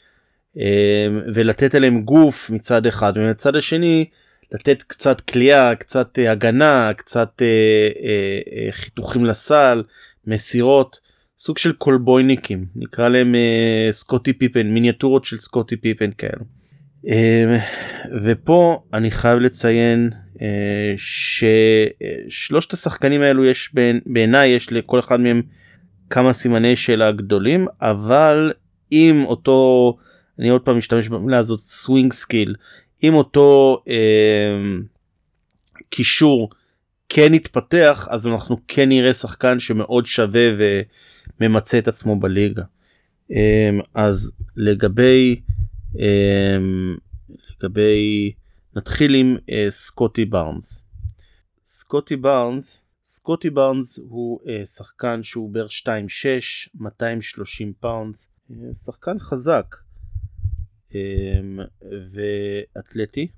[0.58, 4.04] אה, ולתת עליהם גוף מצד אחד ומצד השני
[4.52, 9.82] לתת קצת כליאה קצת אה, הגנה קצת אה, אה, חיתוכים לסל
[10.26, 11.00] מסירות
[11.38, 13.34] סוג של קולבויניקים נקרא להם
[13.90, 16.42] סקוטי פיפן מיניאטורות של סקוטי פיפן כאלה.
[17.08, 17.58] אה,
[18.24, 20.10] ופה אני חייב לציין
[20.96, 23.74] ששלושת השחקנים האלו יש
[24.06, 25.42] בעיניי יש לכל אחד מהם
[26.10, 28.52] כמה סימני שאלה גדולים אבל
[28.92, 29.96] אם אותו
[30.38, 32.54] אני עוד פעם משתמש במילה הזאת swing skill
[33.02, 34.74] אם אותו אה,
[35.90, 36.50] כישור
[37.08, 40.48] כן יתפתח אז אנחנו כן נראה שחקן שמאוד שווה
[41.40, 42.62] וממצה את עצמו בליגה.
[43.32, 45.40] אה, אז לגבי
[46.00, 46.56] אה,
[47.62, 48.32] לגבי
[48.76, 50.84] נתחיל עם אה, סקוטי בארנס.
[51.66, 59.76] סקוטי בארנס סקוטי בארנס הוא אה, שחקן שהוא בערך 2.6 230 pounds אה, שחקן חזק
[60.90, 60.94] um,
[62.12, 63.28] ואתלטי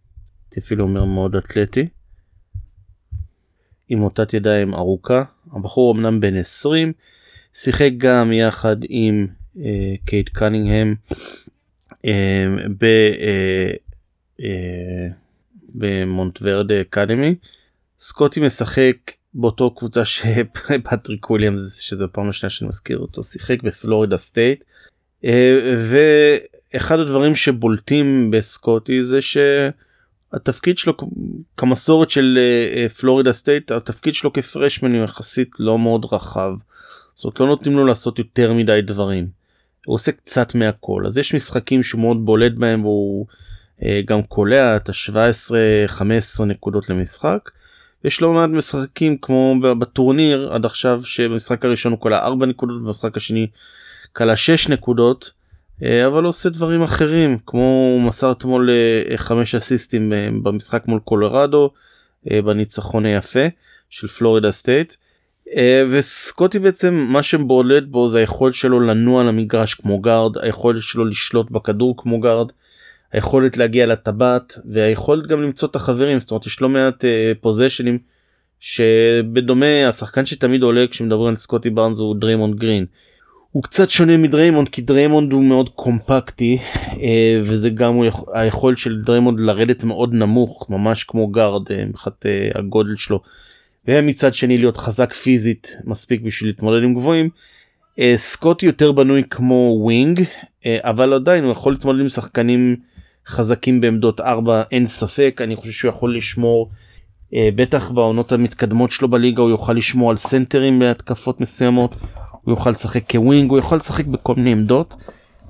[0.59, 1.89] אפילו אומר מאוד אתלטי
[3.89, 6.93] עם מוטת ידיים ארוכה הבחור אמנם בן 20
[7.55, 9.27] שיחק גם יחד עם
[9.57, 9.61] אה,
[10.05, 10.95] קייד קנינגהם
[11.93, 12.01] אה,
[12.79, 12.85] ב...
[13.15, 13.90] אה,
[15.75, 17.35] במונטוורד אקדמי.
[18.01, 18.97] סקוטי משחק
[19.35, 24.65] באותו קבוצה שפטריק וויליאמס שזה פעם השנייה שאני מזכיר אותו שיחק בפלורידה סטייט.
[25.25, 25.75] אה,
[26.75, 30.97] ואחד הדברים שבולטים בסקוטי זה שהתפקיד שלו
[31.57, 32.39] כמסורת של
[32.75, 36.53] אה, פלורידה סטייט התפקיד שלו כ freshman הוא יחסית לא מאוד רחב.
[37.15, 39.29] זאת אומרת לא נותנים לו לעשות יותר מדי דברים.
[39.87, 43.35] הוא עושה קצת מהכל אז יש משחקים שהוא מאוד בולט בהם והוא אה,
[44.05, 47.51] גם קולע את ה-17-15 נקודות למשחק.
[48.05, 53.17] יש לא מעט משחקים כמו בטורניר עד עכשיו שבמשחק הראשון הוא קולע 4 נקודות במשחק
[53.17, 53.47] השני
[54.13, 55.31] קלע 6 נקודות
[55.83, 58.71] אה, אבל עושה דברים אחרים כמו הוא מסר אתמול
[59.17, 60.13] 5 אה, אסיסטים
[60.43, 61.71] במשחק מול קולורדו
[62.27, 63.47] בניצחון היפה
[63.91, 64.95] של פלורידה סטייט.
[65.91, 71.51] וסקוטי בעצם מה שבולט בו זה היכולת שלו לנוע במגרש כמו גארד היכולת שלו לשלוט
[71.51, 72.47] בכדור כמו גארד
[73.13, 77.05] היכולת להגיע לטבעת והיכולת גם למצוא את החברים זאת אומרת יש לא מעט
[77.41, 78.21] פוזיישנים אה,
[78.61, 82.87] שבדומה השחקן שתמיד עולה כשמדברים על סקוטי בארנס הוא דריימונד גרין.
[83.53, 86.59] הוא קצת שונה מדריימונד כי דריימונד הוא מאוד קומפקטי
[86.91, 86.97] אה,
[87.43, 92.27] וזה גם הוא יכול, היכולת של דריימונד לרדת מאוד נמוך ממש כמו גארד אה, מבחינת
[92.27, 93.21] אה, הגודל שלו.
[93.89, 97.29] ומצד שני להיות חזק פיזית מספיק בשביל להתמודד עם גבוהים.
[98.17, 100.25] סקוטי יותר בנוי כמו wing
[100.67, 102.77] אבל עדיין הוא יכול להתמודד עם שחקנים
[103.31, 106.71] חזקים בעמדות 4 אין ספק אני חושב שהוא יכול לשמור
[107.35, 111.95] אה, בטח בעונות המתקדמות שלו בליגה הוא יוכל לשמור על סנטרים בהתקפות מסוימות
[112.43, 114.97] הוא יוכל לשחק כ wing הוא יכול לשחק בכל מיני עמדות.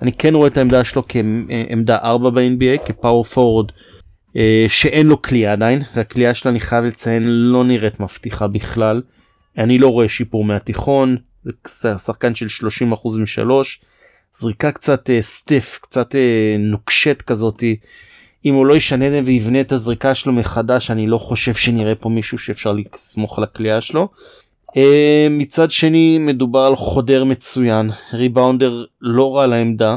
[0.02, 3.72] אני כן רואה את העמדה שלו כעמדה 4 ב-NBA כפאור פורוד
[4.36, 9.02] אה, שאין לו כליאה עדיין והכליאה שלו אני חייב לציין לא נראית מבטיחה בכלל.
[9.58, 12.46] אני לא רואה שיפור מהתיכון זה שחקן של
[12.92, 13.80] 30% משלוש.
[14.38, 16.16] זריקה קצת סטיף uh, קצת uh,
[16.58, 17.76] נוקשת כזאתי
[18.44, 22.38] אם הוא לא ישנה ויבנה את הזריקה שלו מחדש אני לא חושב שנראה פה מישהו
[22.38, 24.08] שאפשר לסמוך על הכלייה שלו.
[24.68, 24.74] Uh,
[25.30, 29.96] מצד שני מדובר על חודר מצוין rebounder לא רע לעמדה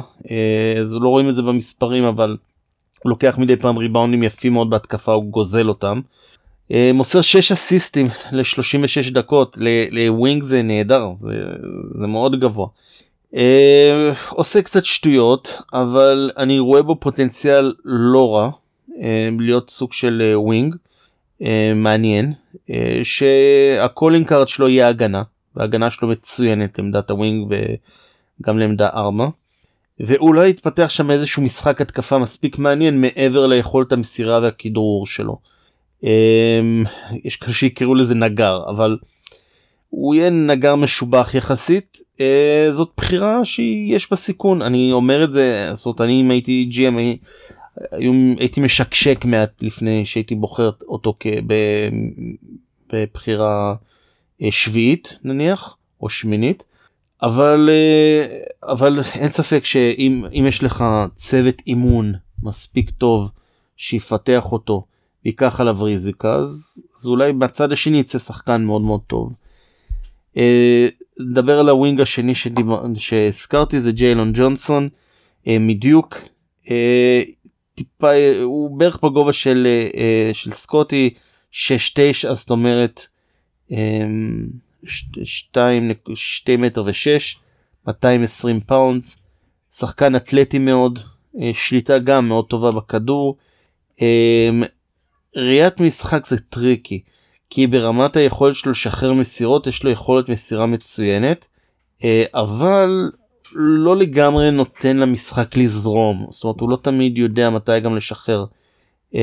[0.81, 2.37] אז לא רואים את זה במספרים אבל
[3.03, 6.01] הוא לוקח מדי פעם ריבאונדים יפים מאוד בהתקפה הוא גוזל אותם.
[6.93, 9.57] מוסר 6 אסיסטים ל-36 דקות
[9.91, 11.45] ל wing זה נהדר זה,
[11.99, 12.67] זה מאוד גבוה.
[13.33, 13.37] אה,
[14.29, 18.49] עושה קצת שטויות אבל אני רואה בו פוטנציאל לא רע
[18.89, 18.93] אה,
[19.39, 20.77] להיות סוג של wing אה,
[21.39, 22.71] אה, מעניין אה,
[23.03, 25.23] שה calling card שלו יהיה הגנה
[25.55, 27.53] והגנה שלו מצוינת לעמדת ה wing
[28.39, 29.27] וגם לעמדה 4.
[29.99, 35.37] ואולי יתפתח שם איזשהו משחק התקפה מספיק מעניין מעבר ליכולת המסירה והכדרור שלו.
[37.23, 38.97] יש כאלה שיקראו לזה נגר אבל
[39.89, 42.02] הוא יהיה נגר משובח יחסית אה,
[42.71, 46.97] זאת בחירה שיש בה סיכון אני אומר את זה זאת אני אם הייתי GM
[48.39, 51.15] הייתי משקשק מעט לפני שהייתי בוחר אותו
[52.93, 53.75] בבחירה
[54.41, 56.63] אה, שביעית נניח או שמינית
[57.21, 58.37] אבל אה,
[58.73, 60.85] אבל אין ספק שאם יש לך
[61.15, 63.31] צוות אימון מספיק טוב
[63.77, 64.85] שיפתח אותו
[65.25, 69.33] ייקח עליו ריזיקה אז, אז אולי בצד השני יצא שחקן מאוד מאוד טוב.
[71.19, 72.33] אה, נדבר על הווינג השני
[72.95, 74.89] שהזכרתי זה ג'יילון ג'ונסון
[75.47, 76.17] מדיוק.
[77.75, 78.11] טיפה
[78.41, 79.67] הוא בערך בגובה של
[80.33, 81.13] של סקוטי
[81.51, 81.57] 6-9
[82.33, 83.07] זאת אומרת
[84.85, 85.91] 2
[86.59, 87.37] מטר ו-6
[87.87, 89.17] 220 פאונדס.
[89.77, 90.99] שחקן אתלטי מאוד
[91.41, 93.37] אה, שליטה גם מאוד טובה בכדור.
[94.01, 94.49] אה,
[95.35, 97.03] ראיית משחק זה טריקי
[97.55, 101.47] כי ברמת היכולת שלו לשחרר מסירות יש לו יכולת מסירה מצוינת
[102.03, 103.11] אה, אבל
[103.55, 106.27] לא לגמרי נותן למשחק לזרום.
[106.31, 108.45] זאת אומרת הוא לא תמיד יודע מתי גם לשחרר.
[109.11, 109.15] Uh,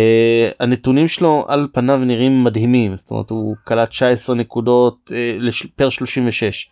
[0.60, 2.96] הנתונים שלו על פניו נראים מדהימים.
[2.96, 6.70] זאת אומרת הוא קלט 19 נקודות uh, פר 36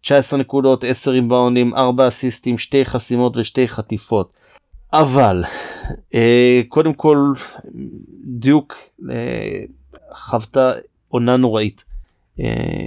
[0.00, 4.32] 19 נקודות 10 ריבאונדים 4 אסיסטים 2 חסימות ו2 חטיפות.
[4.92, 5.44] אבל
[6.68, 7.32] קודם כל
[8.24, 8.76] דיוק
[10.12, 10.72] חוותה
[11.10, 11.84] עונה נוראית.
[12.38, 12.42] Uh,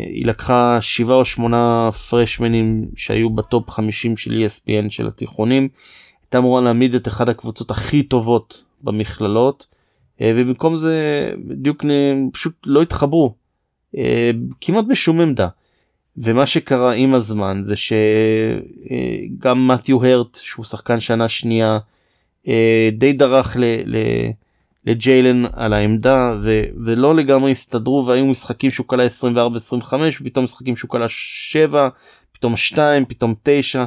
[0.06, 5.70] היא לקחה 7 או 8 פרשמנים שהיו בטופ 50 של ESPN של התיכונים.
[6.24, 9.68] הייתה אמורה להעמיד את אחת הקבוצות הכי טובות במכללות
[10.22, 11.86] אה, ובמקום זה בדיוק
[12.34, 13.34] פשוט לא התחברו
[13.98, 15.48] אה, כמעט בשום עמדה.
[16.18, 21.80] ומה שקרה עם הזמן זה שגם מתיו הרט שהוא שחקן שנה שנייה
[22.48, 23.58] אה, די דרך
[24.86, 30.90] לג'יילן על העמדה ו, ולא לגמרי הסתדרו והיו משחקים שהוא קלה 24-25 ופתאום משחקים שהוא
[30.90, 31.90] קלה 7
[32.32, 33.86] פתאום 2 פתאום 9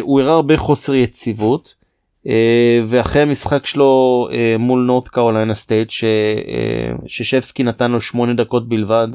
[0.00, 1.78] הוא הראה הרבה חוסר יציבות.
[2.26, 5.90] אה, ואחרי המשחק שלו אה, מול נורת קרוליינה סטייט
[7.06, 9.08] ששפסקי נתן לו 8 דקות בלבד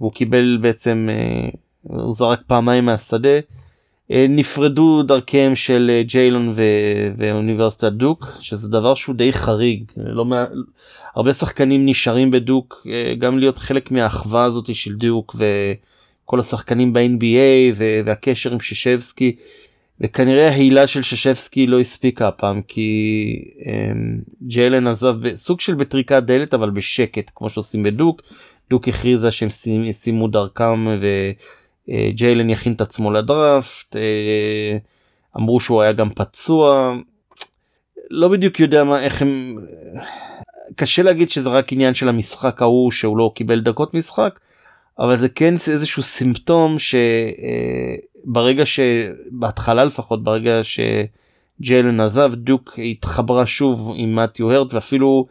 [0.00, 1.48] והוא קיבל בעצם אה,
[1.82, 3.38] הוא זרק פעמיים מהשדה
[4.10, 6.52] נפרדו דרכיהם של ג'יילון
[7.16, 10.46] ואוניברסיטת דוק שזה דבר שהוא די חריג לא מה...
[11.14, 12.86] הרבה שחקנים נשארים בדוק
[13.18, 15.36] גם להיות חלק מהאחווה הזאת של דוק
[16.24, 19.36] וכל השחקנים ב-NBA והקשר עם ששבסקי.
[20.00, 26.54] וכנראה ההילה של ששבסקי לא הספיקה הפעם כי אמ, ג'יילן עזב בסוג של בטריקת דלת
[26.54, 28.22] אבל בשקט כמו שעושים בדוק.
[28.70, 29.48] דוק הכריזה שהם
[29.92, 30.86] סיימו דרכם
[31.88, 33.96] וג'יילן יכין את עצמו לדראפט.
[33.96, 34.76] אה,
[35.36, 36.94] אמרו שהוא היה גם פצוע.
[38.10, 39.56] לא בדיוק יודע מה איך הם
[40.76, 44.40] קשה להגיד שזה רק עניין של המשחק ההוא שהוא לא קיבל דקות משחק
[44.98, 46.94] אבל זה כן איזשהו סימפטום ש...
[46.94, 55.26] אה, שבהתחלה לפחות ברגע שג'יילן עזב דוק התחברה שוב עם מתיו הרט ואפילו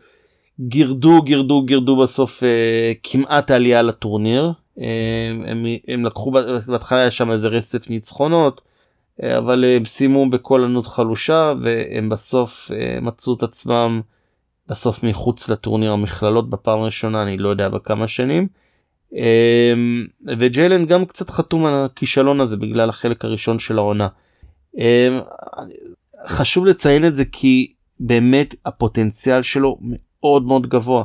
[0.59, 6.31] גירדו גירדו גירדו בסוף אה, כמעט עלייה לטורניר אה, הם, הם לקחו
[6.67, 8.61] בהתחלה היה שם איזה רצף ניצחונות
[9.23, 14.01] אה, אבל הם סיימו בקול ענות חלושה והם בסוף אה, מצאו את עצמם
[14.67, 18.47] בסוף מחוץ לטורניר המכללות בפעם הראשונה אני לא יודע בכמה שנים.
[19.13, 20.05] אמ,
[20.39, 24.07] וג'יילן גם קצת חתום על הכישלון הזה בגלל החלק הראשון של העונה.
[24.77, 25.19] אמ,
[26.27, 31.03] חשוב לציין את זה כי באמת הפוטנציאל שלו מאוד מאוד גבוה.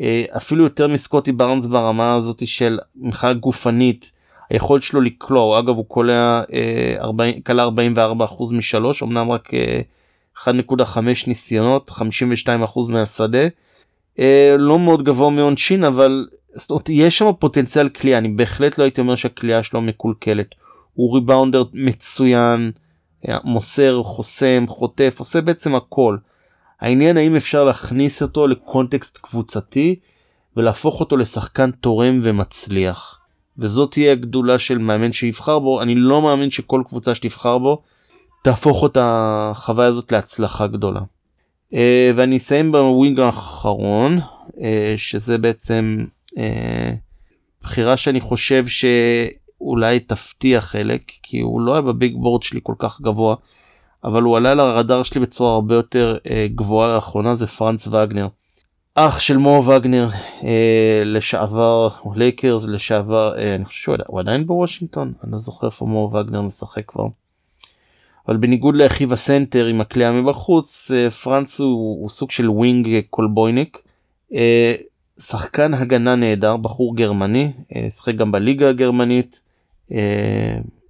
[0.00, 4.12] אה, אפילו יותר מסקוטי בארנס ברמה הזאת של מבחינה גופנית
[4.50, 9.50] היכולת שלו לקלוע אגב הוא קולע אה, קלע 44% משלוש אמנם רק
[10.36, 10.46] 1.5
[10.96, 12.52] אה, ניסיונות 52%
[12.88, 13.48] מהשדה.
[14.58, 19.00] לא מאוד גבוה מעונשין אבל זאת אומרת יש שם פוטנציאל כליאה אני בהחלט לא הייתי
[19.00, 20.54] אומר שהכליאה שלו מקולקלת
[20.94, 22.70] הוא ריבאונדר מצוין
[23.44, 26.16] מוסר חוסם חוטף עושה בעצם הכל.
[26.80, 29.98] העניין האם אפשר להכניס אותו לקונטקסט קבוצתי
[30.56, 33.20] ולהפוך אותו לשחקן תורם ומצליח.
[33.58, 37.82] וזאת תהיה הגדולה של מאמן שיבחר בו אני לא מאמין שכל קבוצה שתבחר בו
[38.42, 41.00] תהפוך את החוויה הזאת להצלחה גדולה.
[41.72, 41.76] אה,
[42.16, 44.60] ואני אסיים ב wing האחרון אה,
[44.96, 46.04] שזה בעצם
[46.38, 46.92] אה,
[47.62, 52.74] בחירה שאני חושב שאולי תפתיע חלק כי הוא לא היה ב big board שלי כל
[52.78, 53.34] כך גבוה
[54.04, 58.28] אבל הוא עלה לרדאר שלי בצורה הרבה יותר אה, גבוהה לאחרונה זה פרנץ וגנר.
[58.94, 60.08] אח של מו וגנר
[60.44, 66.10] אה, לשעבר לייקרס לשעבר אה, אני חושב שהוא עדיין בוושינגטון אני לא זוכר איפה מו
[66.14, 67.06] וגנר משחק כבר.
[68.28, 70.90] אבל בניגוד לאחיו הסנטר עם הקליעה מבחוץ
[71.22, 73.82] פרנץ הוא, הוא סוג של wing קולבויניק.
[75.20, 77.52] שחקן הגנה נהדר בחור גרמני
[77.96, 79.40] שחק גם בליגה הגרמנית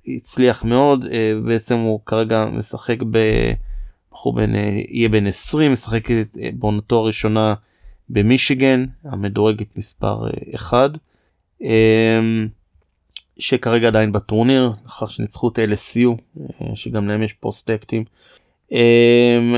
[0.07, 1.05] הצליח מאוד
[1.45, 2.99] בעצם הוא כרגע משחק
[4.13, 4.55] בחור בן
[4.89, 6.09] יהיה בן 20 משחק
[6.55, 7.55] בעונתו הראשונה
[8.09, 10.91] במישיגן המדורגת מספר 1
[11.63, 12.49] אמ,
[13.39, 16.09] שכרגע עדיין בטורניר אחר שניצחו את LSU
[16.75, 18.05] שגם להם יש פרוספקטים.
[18.73, 19.57] אמ,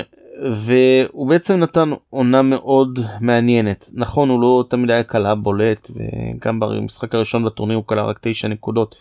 [0.53, 3.91] והוא בעצם נתן עונה מאוד מעניינת.
[3.93, 8.49] נכון הוא לא תמיד היה קלה בולט וגם במשחק הראשון בטורניר הוא קלה רק 9
[8.49, 8.95] נקודות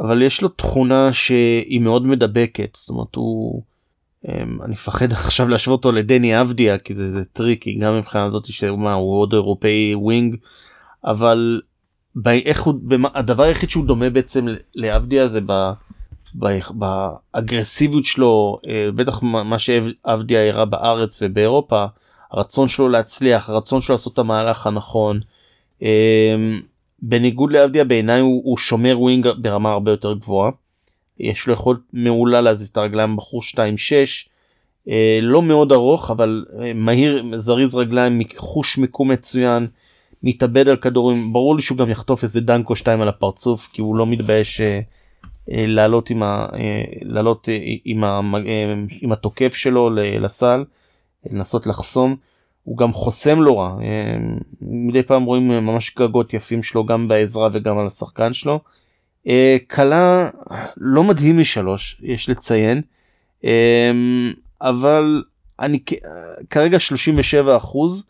[0.00, 3.62] אבל יש לו תכונה שהיא מאוד מדבקת זאת אומרת הוא.
[4.28, 8.44] אמ, אני מפחד עכשיו להשוות אותו לדני אבדיה כי זה, זה טריקי גם מבחינה זאת
[8.44, 10.36] שמה הוא עוד אירופאי wing
[11.04, 11.60] אבל
[12.14, 12.74] באיך הוא
[13.14, 15.72] הדבר היחיד שהוא דומה בעצם לאבדיה זה ב,
[16.34, 21.86] ב, באגרסיביות שלו אה, בטח מה שאבדיה הראה בארץ ובאירופה
[22.32, 25.20] הרצון שלו להצליח הרצון שלו לעשות את המהלך הנכון.
[27.02, 30.50] בניגוד לאבדיה בעיניי הוא, הוא שומר wing ברמה הרבה יותר גבוהה.
[31.18, 33.56] יש לו יכולת מעולה להזיז את הרגליים בחור 2-6
[34.88, 39.66] אה, לא מאוד ארוך אבל אה, מהיר זריז רגליים חוש מיקום מצוין
[40.22, 41.32] מתאבד על כדורים.
[41.32, 44.80] ברור לי שהוא גם יחטוף איזה דנקו 2 על הפרצוף כי הוא לא מתבייש אה,
[45.48, 46.46] לעלות עם, ה,
[47.02, 47.48] לעלות
[47.84, 48.20] עם, ה,
[49.00, 50.64] עם התוקף שלו לסל
[51.30, 52.16] לנסות לחסום
[52.68, 53.76] הוא גם חוסם לא רע.
[54.60, 58.60] מדי פעם רואים ממש גגות יפים שלו גם בעזרה וגם על השחקן שלו.
[59.26, 59.56] אה,
[60.76, 62.82] לא מדהים משלוש יש לציין.
[63.44, 65.22] אמ, אבל
[65.60, 65.78] אני
[66.50, 68.06] כרגע 37 אחוז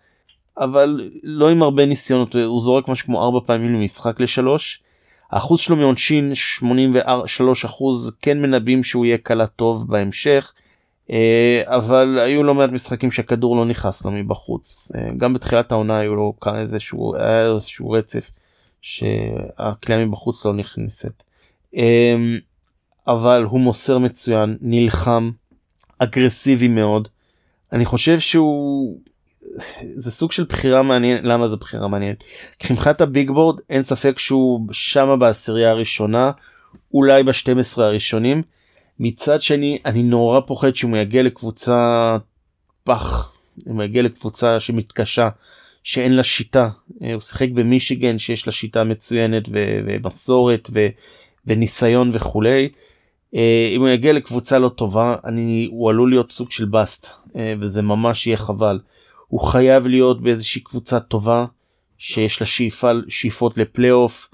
[0.58, 2.34] אבל לא עם הרבה ניסיונות.
[2.34, 4.82] הוא זורק משהו כמו 4 פעמים למשחק לשלוש.
[5.30, 8.16] האחוז שלו מעונשין 83 אחוז.
[8.22, 10.52] כן מנבאים שהוא יהיה קלה טוב בהמשך.
[10.56, 10.67] אה,
[11.64, 16.14] אבל היו לא מעט משחקים שהכדור לא נכנס לו מבחוץ אה, גם בתחילת העונה היו
[16.16, 18.30] לו כאן איזשהו, איזשהו רצף
[18.80, 21.22] שהכלייה מבחוץ לא נכנסת.
[21.74, 22.38] אמ,
[23.06, 25.30] אבל הוא מוסר מצוין, נלחם,
[25.98, 27.08] אגרסיבי מאוד.
[27.72, 28.98] אני חושב שהוא
[29.80, 32.24] זה סוג של בחירה מעניינת למה זה בחירה מעניינת
[32.58, 36.30] כי מבחינת הביג בורד אין ספק שהוא שמה בעשירייה הראשונה
[36.94, 38.42] אולי ב-12 הראשונים
[39.00, 42.16] מצד שני אני נורא פוחד שהוא יגיע לקבוצה
[42.84, 43.32] פח
[43.66, 45.28] אם הוא יגיע לקבוצה שמתקשה
[45.82, 46.68] שאין לה שיטה
[47.02, 50.70] אה, הוא שיחק במישיגן שיש לה שיטה מצוינת ומסורת
[51.46, 52.68] וניסיון וכולי.
[53.34, 57.54] אה, אם הוא יגיע לקבוצה לא טובה אני הוא עלול להיות סוג של באסט אה,
[57.60, 58.80] וזה ממש יהיה חבל.
[59.28, 61.46] הוא חייב להיות באיזושהי קבוצה טובה
[61.98, 64.30] שיש לה שאיפה שאיפות לפלייאוף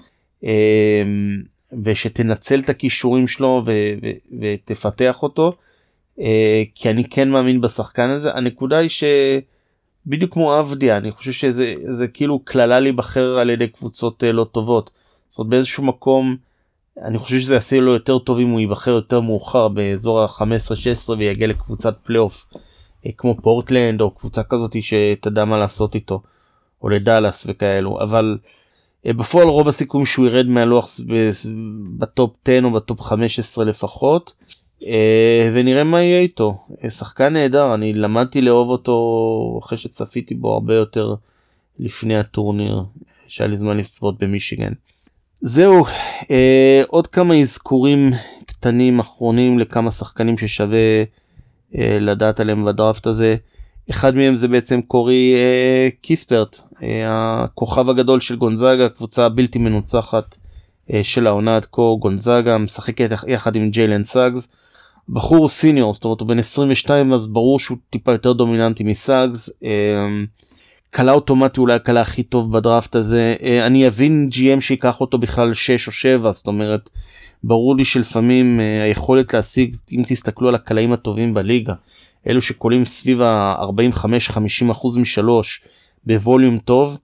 [1.83, 3.71] ושתנצל את הכישורים שלו ו-
[4.03, 5.53] ו- ותפתח אותו
[6.75, 9.03] כי אני כן מאמין בשחקן הזה הנקודה היא ש...
[10.07, 14.43] בדיוק כמו אבדיה אני חושב שזה זה כאילו קללה להיבחר על ידי קבוצות אה, לא
[14.51, 14.91] טובות.
[15.29, 16.37] זאת אומרת באיזשהו מקום
[17.05, 21.47] אני חושב שזה יעשה לו יותר טוב אם הוא ייבחר יותר מאוחר באזור ה-15-16 ויגיע
[21.47, 22.45] לקבוצת פלייאוף
[23.05, 26.21] אה, כמו פורטלנד או קבוצה כזאת שתדע מה לעשות איתו
[26.81, 28.37] או לדאלאס וכאלו אבל
[29.13, 30.99] בפועל רוב הסיכויים שהוא ירד מהלוח
[31.97, 34.33] בטופ 10 או בטופ 15 לפחות
[34.85, 40.53] אה, ונראה מה יהיה איתו אה, שחקן נהדר אני למדתי לאהוב אותו אחרי שצפיתי בו
[40.53, 41.15] הרבה יותר
[41.79, 42.83] לפני הטורניר
[43.27, 44.73] שהיה לי זמן לצפות במישיגן.
[45.39, 45.85] זהו
[46.31, 48.11] אה, עוד כמה אזכורים
[48.45, 51.03] קטנים אחרונים לכמה שחקנים ששווה
[51.77, 53.35] אה, לדעת עליהם בדראפט הזה.
[53.89, 60.37] אחד מהם זה בעצם קורי אה, קיספרט אה, הכוכב הגדול של גונזאגה קבוצה בלתי מנוצחת
[60.93, 64.47] אה, של העונה עד כה גונזאגה משחקת יחד עם ג'יילן סאגס.
[65.09, 69.49] בחור senior זאת אומרת הוא בן 22 אז ברור שהוא טיפה יותר דומיננטי מסאגס.
[70.89, 75.17] קלע אמ, אוטומטי אולי הקלע הכי טוב בדראפט הזה אה, אני אבין gm שיקח אותו
[75.17, 76.89] בכלל 6 או 7 זאת אומרת
[77.43, 81.73] ברור לי שלפעמים אה, היכולת להשיג אם תסתכלו על הקלעים הטובים בליגה
[82.27, 85.61] אלו שקולים סביב ה-45-50 אחוז משלוש
[86.05, 86.97] בווליום טוב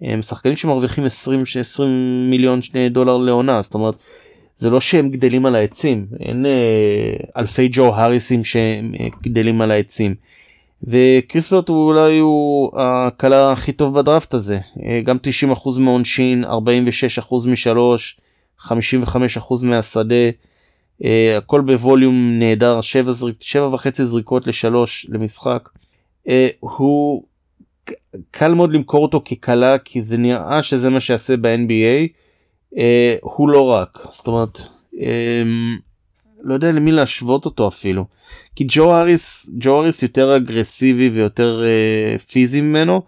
[0.00, 3.94] הם שחקנים שמרוויחים 20 20 מיליון שני דולר לעונה זאת אומרת
[4.56, 10.14] זה לא שהם גדלים על העצים אין אה, אלפי ג'ו האריסים שגדלים על העצים.
[10.82, 15.16] וקריספרט הוא אולי הוא הקלה הכי טוב בדראפט הזה אה, גם
[15.52, 18.20] 90% מעונשין 46% משלוש
[18.60, 18.70] 55%
[19.62, 20.30] מהשדה אה,
[21.36, 25.68] הכל בווליום נהדר 7, זריק, 7 וחצי זריקות לשלוש למשחק
[26.28, 27.22] אה, הוא
[28.30, 32.08] קל מאוד למכור אותו כקלע כי זה נראה שזה מה שיעשה ב-NBA.
[32.76, 34.60] אה, הוא לא רק זאת אומרת
[35.00, 35.42] אה,
[36.42, 38.04] לא יודע למי להשוות אותו אפילו
[38.56, 43.02] כי ג'ו האריס ג'ו האריס יותר אגרסיבי ויותר אה, פיזי ממנו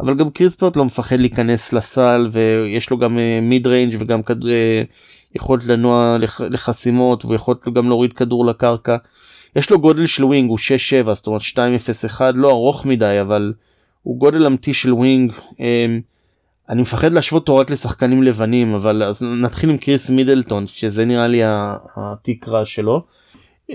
[0.00, 4.42] אבל גם קיספרט לא מפחד להיכנס לסל ויש לו גם mid אה, range וגם כד...
[4.42, 4.46] אה,
[5.36, 6.40] יכולת לנוע לח...
[6.40, 8.96] לחסימות ויכול גם להוריד כדור לקרקע.
[9.56, 10.58] יש לו גודל של wing הוא
[11.08, 13.52] 6-7 זאת אומרת 2-0-1 לא ארוך מדי אבל
[14.02, 15.32] הוא גודל אמיתי של wing.
[15.32, 15.60] אמ,
[16.68, 21.26] אני מפחד להשוות אותו רק לשחקנים לבנים אבל אז נתחיל עם קריס מידלטון שזה נראה
[21.26, 21.40] לי
[21.96, 23.02] התקרה שלו.
[23.70, 23.74] אמ,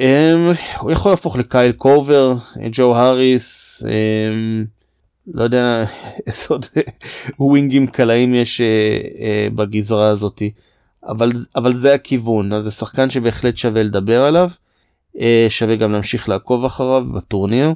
[0.80, 2.34] הוא יכול להפוך לקייל קובר
[2.72, 3.84] ג'ו האריס.
[3.84, 4.66] אמ,
[5.28, 5.84] לא יודע
[6.28, 6.66] איזה עוד
[7.40, 10.52] wing ים קלעים יש אה, אה, בגזרה הזאתי
[11.08, 14.50] אבל אבל זה הכיוון אז זה שחקן שבהחלט שווה לדבר עליו
[15.20, 17.74] אה, שווה גם להמשיך לעקוב אחריו בטורניר.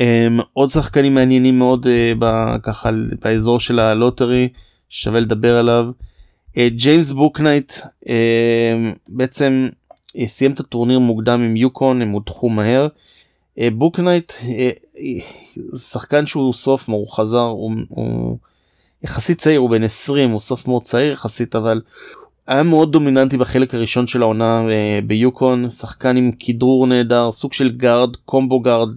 [0.00, 2.90] אה, עוד שחקנים מעניינים מאוד אה, ככה
[3.24, 4.48] באזור של ה lottery
[4.88, 5.84] שווה לדבר עליו.
[6.56, 7.72] אה, ג'יימס בוקנייט
[9.08, 9.68] בעצם
[10.26, 12.88] סיים את הטורניר מוקדם עם יוקון הם הודחו מהר.
[13.72, 14.32] בוקנייט
[15.78, 18.38] שחקן שהוא soph הוא חזר הוא, הוא
[19.02, 21.80] יחסית צעיר הוא בן 20 הוא soph מאוד צעיר יחסית אבל
[22.46, 24.66] היה מאוד דומיננטי בחלק הראשון של העונה
[25.06, 28.88] ביוקון שחקן עם כדרור נהדר סוג של guard combo guard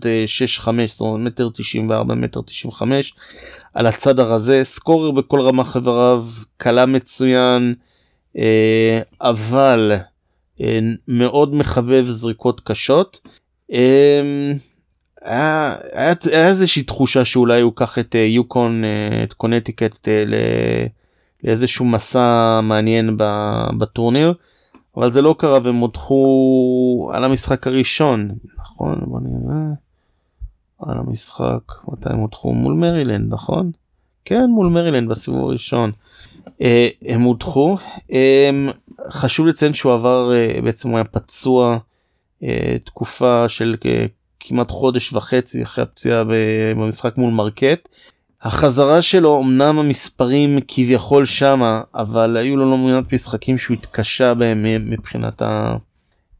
[0.61, 3.13] 6-5 זאת אומרת מטר 94 מטר 95
[3.73, 6.25] על הצד הרזה scorer בכל רמה חבריו
[6.57, 7.75] קלע מצוין
[9.21, 9.91] אבל
[11.07, 13.27] מאוד מחבב זריקות קשות.
[15.21, 20.23] היה, היה, היה איזושהי תחושה שאולי הוא ייקח את אה, יוקון אה, את קונטיקט אה,
[21.43, 23.17] לאיזשהו מסע מעניין
[23.77, 24.33] בטורניר
[24.97, 28.99] אבל זה לא קרה והם הודחו על המשחק הראשון נכון?
[29.05, 29.65] בוא נראה.
[30.79, 32.53] על המשחק מתי הם הודחו?
[32.53, 33.71] מול מרילנד נכון?
[34.25, 35.91] כן מול מרילנד בסיבוב הראשון.
[37.05, 37.77] הם הודחו.
[39.09, 40.31] חשוב לציין שהוא עבר
[40.63, 41.77] בעצם הוא היה פצוע
[42.43, 44.05] אה, תקופה של אה,
[44.39, 46.23] כמעט חודש וחצי אחרי הפציעה
[46.75, 47.89] במשחק מול מרקט.
[48.41, 54.65] החזרה שלו אמנם המספרים כביכול שמה אבל היו לו לא מעט משחקים שהוא התקשה בהם
[54.89, 55.41] מבחינת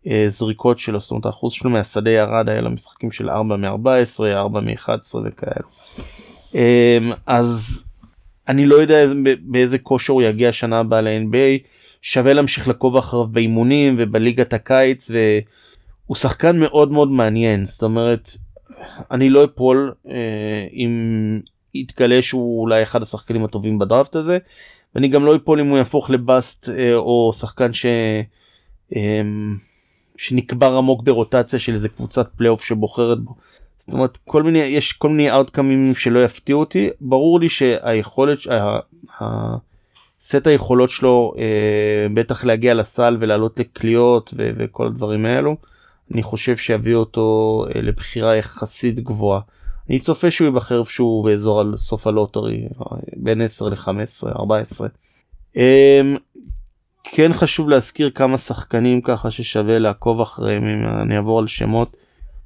[0.06, 4.60] הזריקות שלו זאת אומרת האחוז שלו מהשדה ירד היה לו משחקים של 4 מ-14 4
[4.60, 5.68] מ-11 וכאלו.
[7.26, 7.86] אז
[8.47, 9.06] אני לא יודע
[9.41, 11.68] באיזה כושר הוא יגיע שנה הבאה ל-NBA
[12.02, 15.12] שווה להמשיך לעקוב אחריו באימונים ובליגת הקיץ.
[16.10, 18.30] הוא שחקן מאוד מאוד מעניין זאת אומרת
[19.12, 20.91] אני לא אפול אה, אם
[21.74, 24.38] יתגלה שהוא אולי אחד השחקנים הטובים בדראפט הזה
[24.95, 27.86] ואני גם לא אפול אם הוא יהפוך ל bust אה, או שחקן ש...
[28.95, 29.22] אה,
[30.18, 33.36] שנקבר עמוק ברוטציה של איזה קבוצת פלייאוף שבוחרת בו.
[33.78, 38.39] זאת אומרת כל מיני יש כל מיני outcome ים שלא יפתיעו אותי ברור לי שהיכולת
[40.22, 45.55] סט היכולות שלו אה, בטח להגיע לסל ולעלות לקליעות ו- וכל הדברים האלו
[46.14, 49.41] אני חושב שיביא אותו אה, לבחירה יחסית גבוהה.
[49.89, 52.68] אני צופה שהוא ייבחר איפשהו באזור על סוף הלוטרי
[53.16, 54.88] בין 10 ל-15 14.
[57.03, 61.97] כן חשוב להזכיר כמה שחקנים ככה ששווה לעקוב אחריהם אם אני אעבור על שמות.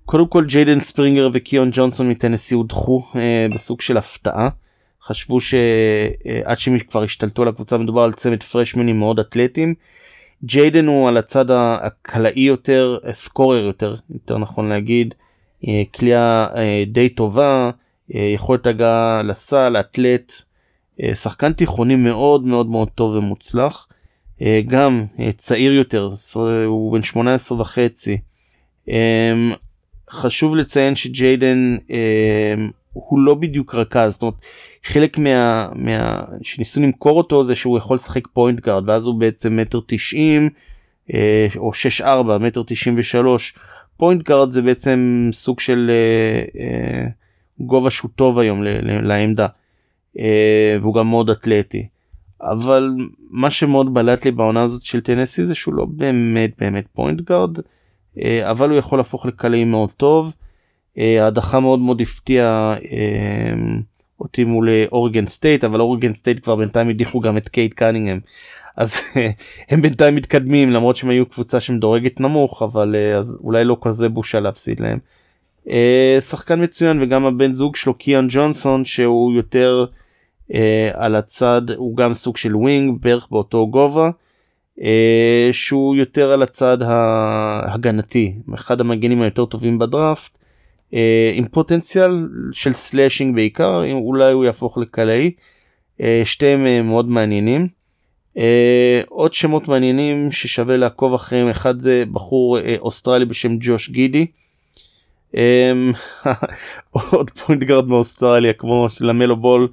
[0.06, 4.50] קודם כל ג'יידן ספרינגר וקיון ג'ונסון מטנסי הודחו אה, בסוג של הפתעה.
[5.04, 5.68] חשבו שעד
[6.48, 9.74] אה, שהם כבר השתלטו על הקבוצה מדובר על צמד פרשמנים מאוד אתלטים.
[10.46, 15.14] ג'יידן הוא על הצד הקלעי יותר, סקורר יותר, יותר נכון להגיד,
[15.94, 17.72] כליאה אה, די טובה,
[18.16, 20.34] אה, יכולת הגעה לסל, אתלט,
[21.02, 23.88] אה, שחקן תיכוני מאוד מאוד מאוד טוב ומוצלח,
[24.68, 25.06] גם
[25.38, 26.10] צעיר יותר,
[26.66, 28.18] הוא בן 18 וחצי.
[30.10, 31.78] חשוב לציין שג'יידן
[32.94, 34.36] הוא לא בדיוק רכז זאת אומרת
[34.84, 39.58] חלק מה, מה שניסו למכור אותו זה שהוא יכול לשחק point guard ואז הוא בעצם
[39.58, 40.50] מטר תשעים
[41.14, 43.58] אה, או שש ארבע מטר תשעים ושלוש
[43.98, 47.08] point guard זה בעצם סוג של אה, אה,
[47.60, 49.48] גובה שהוא טוב היום לעמדה
[50.82, 51.88] והוא גם מאוד אתלטי
[52.42, 52.90] אבל
[53.30, 57.58] מה שמאוד בלט לי בעונה הזאת של טנסי זה שהוא לא באמת באמת point guard
[58.44, 60.34] אבל הוא יכול להפוך לקלעי מאוד טוב.
[60.98, 63.54] אה, הדחה מאוד מאוד הפתיעה אה,
[64.20, 68.20] אותי מול אורגון סטייט אבל אורגון סטייט כבר בינתיים הדיחו גם את קייד קנינגהם
[68.78, 68.96] אז
[69.70, 74.10] הם בינתיים מתקדמים למרות שהם היו קבוצה שמדורגת נמוך אבל אה, אז אולי לא כזה
[74.10, 75.00] בושה להפסיד להם.
[76.20, 79.86] שחקן מצוין וגם הבן זוג שלו קיאון ג'ונסון שהוא יותר
[80.94, 84.10] על הצד הוא גם סוג של wing בערך באותו גובה.
[85.52, 90.43] שהוא יותר על הצד ההגנתי אחד המגנים היותר טובים בדראפט אה,
[91.34, 95.32] עם פוטנציאל של slashing בעיקר, אולי הוא יהפוך לקלעי.
[96.02, 97.68] אה, שתיהם אה, מאוד מעניינים.
[99.10, 104.26] עוד שמות מעניינים ששווה לעקוב אחריהם אחד זה בחור אוסטרלי בשם ג'וש גידי.
[106.92, 109.68] עוד point guard מאוסטרליה כמו שלאמלו בול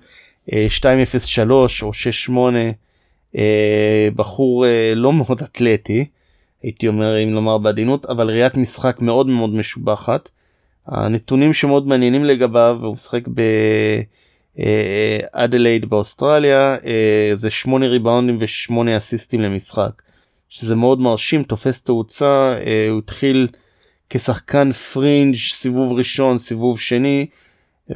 [0.53, 2.59] 203 או 68
[4.17, 4.65] בחור
[4.97, 6.05] לא מאוד אתלטי
[6.63, 10.31] הייתי אומר אם לומר בעדינות אבל ראיית משחק מאוד מאוד משובחת.
[10.91, 13.23] הנתונים שמאוד מעניינים לגביו הוא משחק
[14.57, 16.77] באדלייד באוסטרליה
[17.35, 20.03] זה 8 ריבאונדים ו8 אסיסטים למשחק
[20.49, 22.59] שזה מאוד מרשים תופס תאוצה
[22.91, 23.49] הוא התחיל
[24.11, 27.27] כשחקן פרינג' סיבוב ראשון סיבוב שני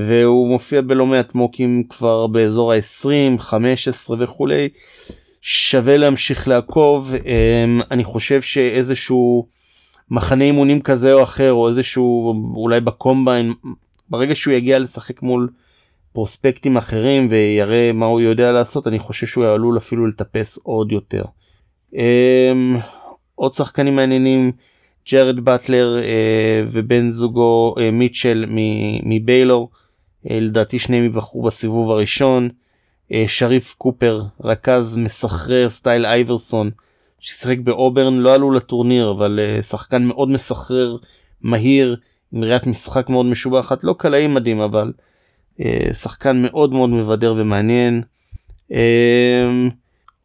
[0.01, 4.69] והוא מופיע בלא מעט mock ים כבר באזור ה-20 15 וכולי.
[5.47, 9.47] שווה להמשיך לעקוב אמ, אני חושב שאיזשהו
[10.11, 13.53] מחנה אימונים כזה או אחר או איזשהו אולי בקומביין
[14.11, 15.49] ברגע שהוא יגיע לשחק מול
[16.13, 21.25] פרוספקטים אחרים ויראה מה הוא יודע לעשות אני חושב שהוא עלול אפילו לטפס עוד יותר.
[21.95, 22.77] אמ,
[23.35, 24.53] עוד שחקנים מעניינים
[25.13, 28.45] ג'רד באטלר אה, ובן זוגו אה, מיטשל
[29.03, 29.71] מביילור
[30.31, 32.49] אה, לדעתי שניהם יבחרו בסיבוב הראשון.
[33.13, 36.71] אה, שריף קופר רכז מסחרר סטייל אייברסון
[37.25, 40.97] ששיחק באוברן לא עלו לטורניר אבל אה, שחקן מאוד מסחרר
[41.43, 41.97] מהיר
[42.33, 44.93] עם ראיית משחק מאוד משובחת לא קלעי מדהים אבל
[45.61, 48.03] אה, שחקן מאוד מאוד מבדר ומעניין.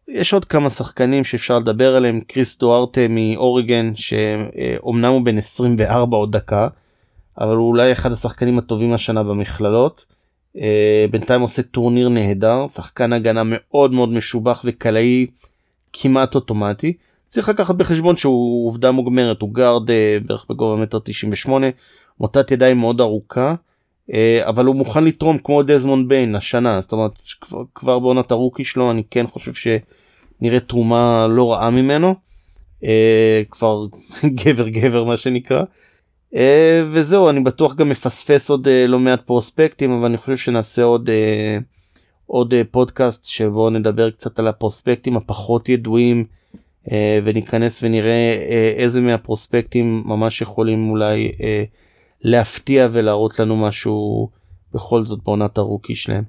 [0.07, 6.31] יש עוד כמה שחקנים שאפשר לדבר עליהם קריס דוארטה מאוריגן שאומנם הוא בן 24 עוד
[6.31, 6.67] דקה
[7.39, 10.05] אבל הוא אולי אחד השחקנים הטובים השנה במכללות.
[10.57, 15.27] אה, בינתיים עושה טורניר נהדר שחקן הגנה מאוד מאוד משובח וקלעי
[15.93, 16.93] כמעט אוטומטי.
[17.29, 21.67] צריך לקחת בחשבון שהוא עובדה מוגמרת הוא גארד אה, בערך בגובה מטר 98
[22.19, 23.55] מוטת ידיים מאוד ארוכה
[24.13, 27.11] אה, אבל הוא מוכן לתרום כמו דזמונד ביין השנה זאת אומרת
[27.41, 32.15] כבר, כבר בעונת הרוקי שלו אני כן חושב שנראה תרומה לא רעה ממנו
[33.51, 33.85] כבר
[34.43, 35.63] גבר גבר מה שנקרא.
[36.91, 41.09] וזהו אני בטוח גם מפספס עוד לא מעט פרוספקטים אבל אני חושב שנעשה עוד
[42.31, 46.26] עוד uh, פודקאסט שבו נדבר קצת על הפרוספקטים הפחות ידועים
[46.85, 46.89] uh,
[47.23, 51.31] וניכנס ונראה uh, איזה מהפרוספקטים ממש יכולים אולי
[52.22, 54.30] להפתיע ולהראות לנו משהו
[54.73, 56.23] בכל זאת בעונת הרוקי שלהם.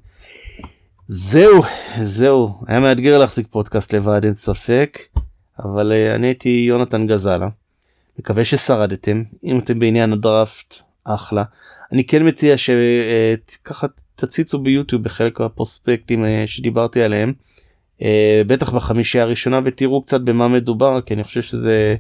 [1.07, 1.63] זהו
[2.03, 4.99] זהו היה מאתגר להחזיק פודקאסט לבד אין ספק
[5.59, 7.49] אבל אני הייתי יונתן גזלה.
[8.19, 11.45] מקווה ששרדתם אם אתם בעניין הדראפט אחלה
[11.93, 13.87] אני כן מציע שככה
[14.25, 17.33] תציצו ביוטיוב בחלק מהפרוספקטים אה, שדיברתי עליהם
[18.03, 21.97] אה, בטח בחמישייה הראשונה ותראו קצת במה מדובר כי אני חושב שזה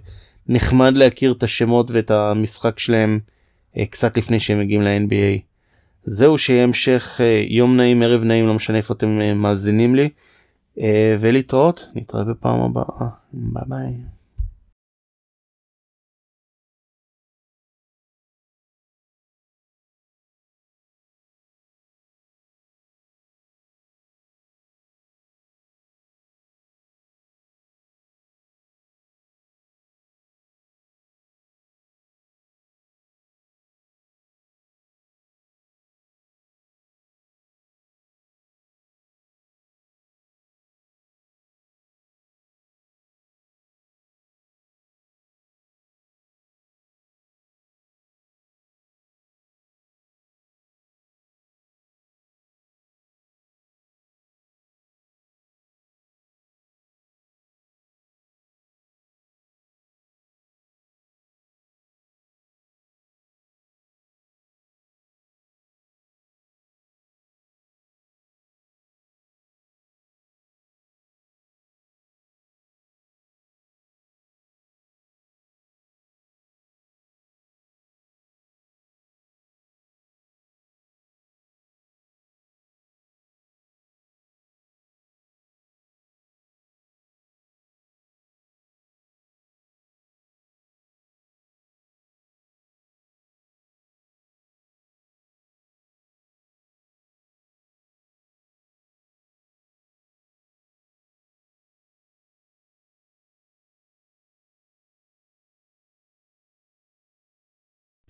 [0.47, 3.20] נחמד להכיר את השמות ואת המשחק שלהם
[3.76, 5.40] אה, קצת לפני שהם מגיעים ל-NBA.
[6.05, 10.09] זהו שיהיה המשך יום נעים ערב נעים לא משנה איפה אתם מאזינים לי
[11.20, 14.19] ולהתראות נתראה בפעם הבאה ביי ביי.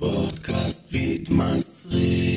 [0.01, 2.30] פודקאסט מתמסרים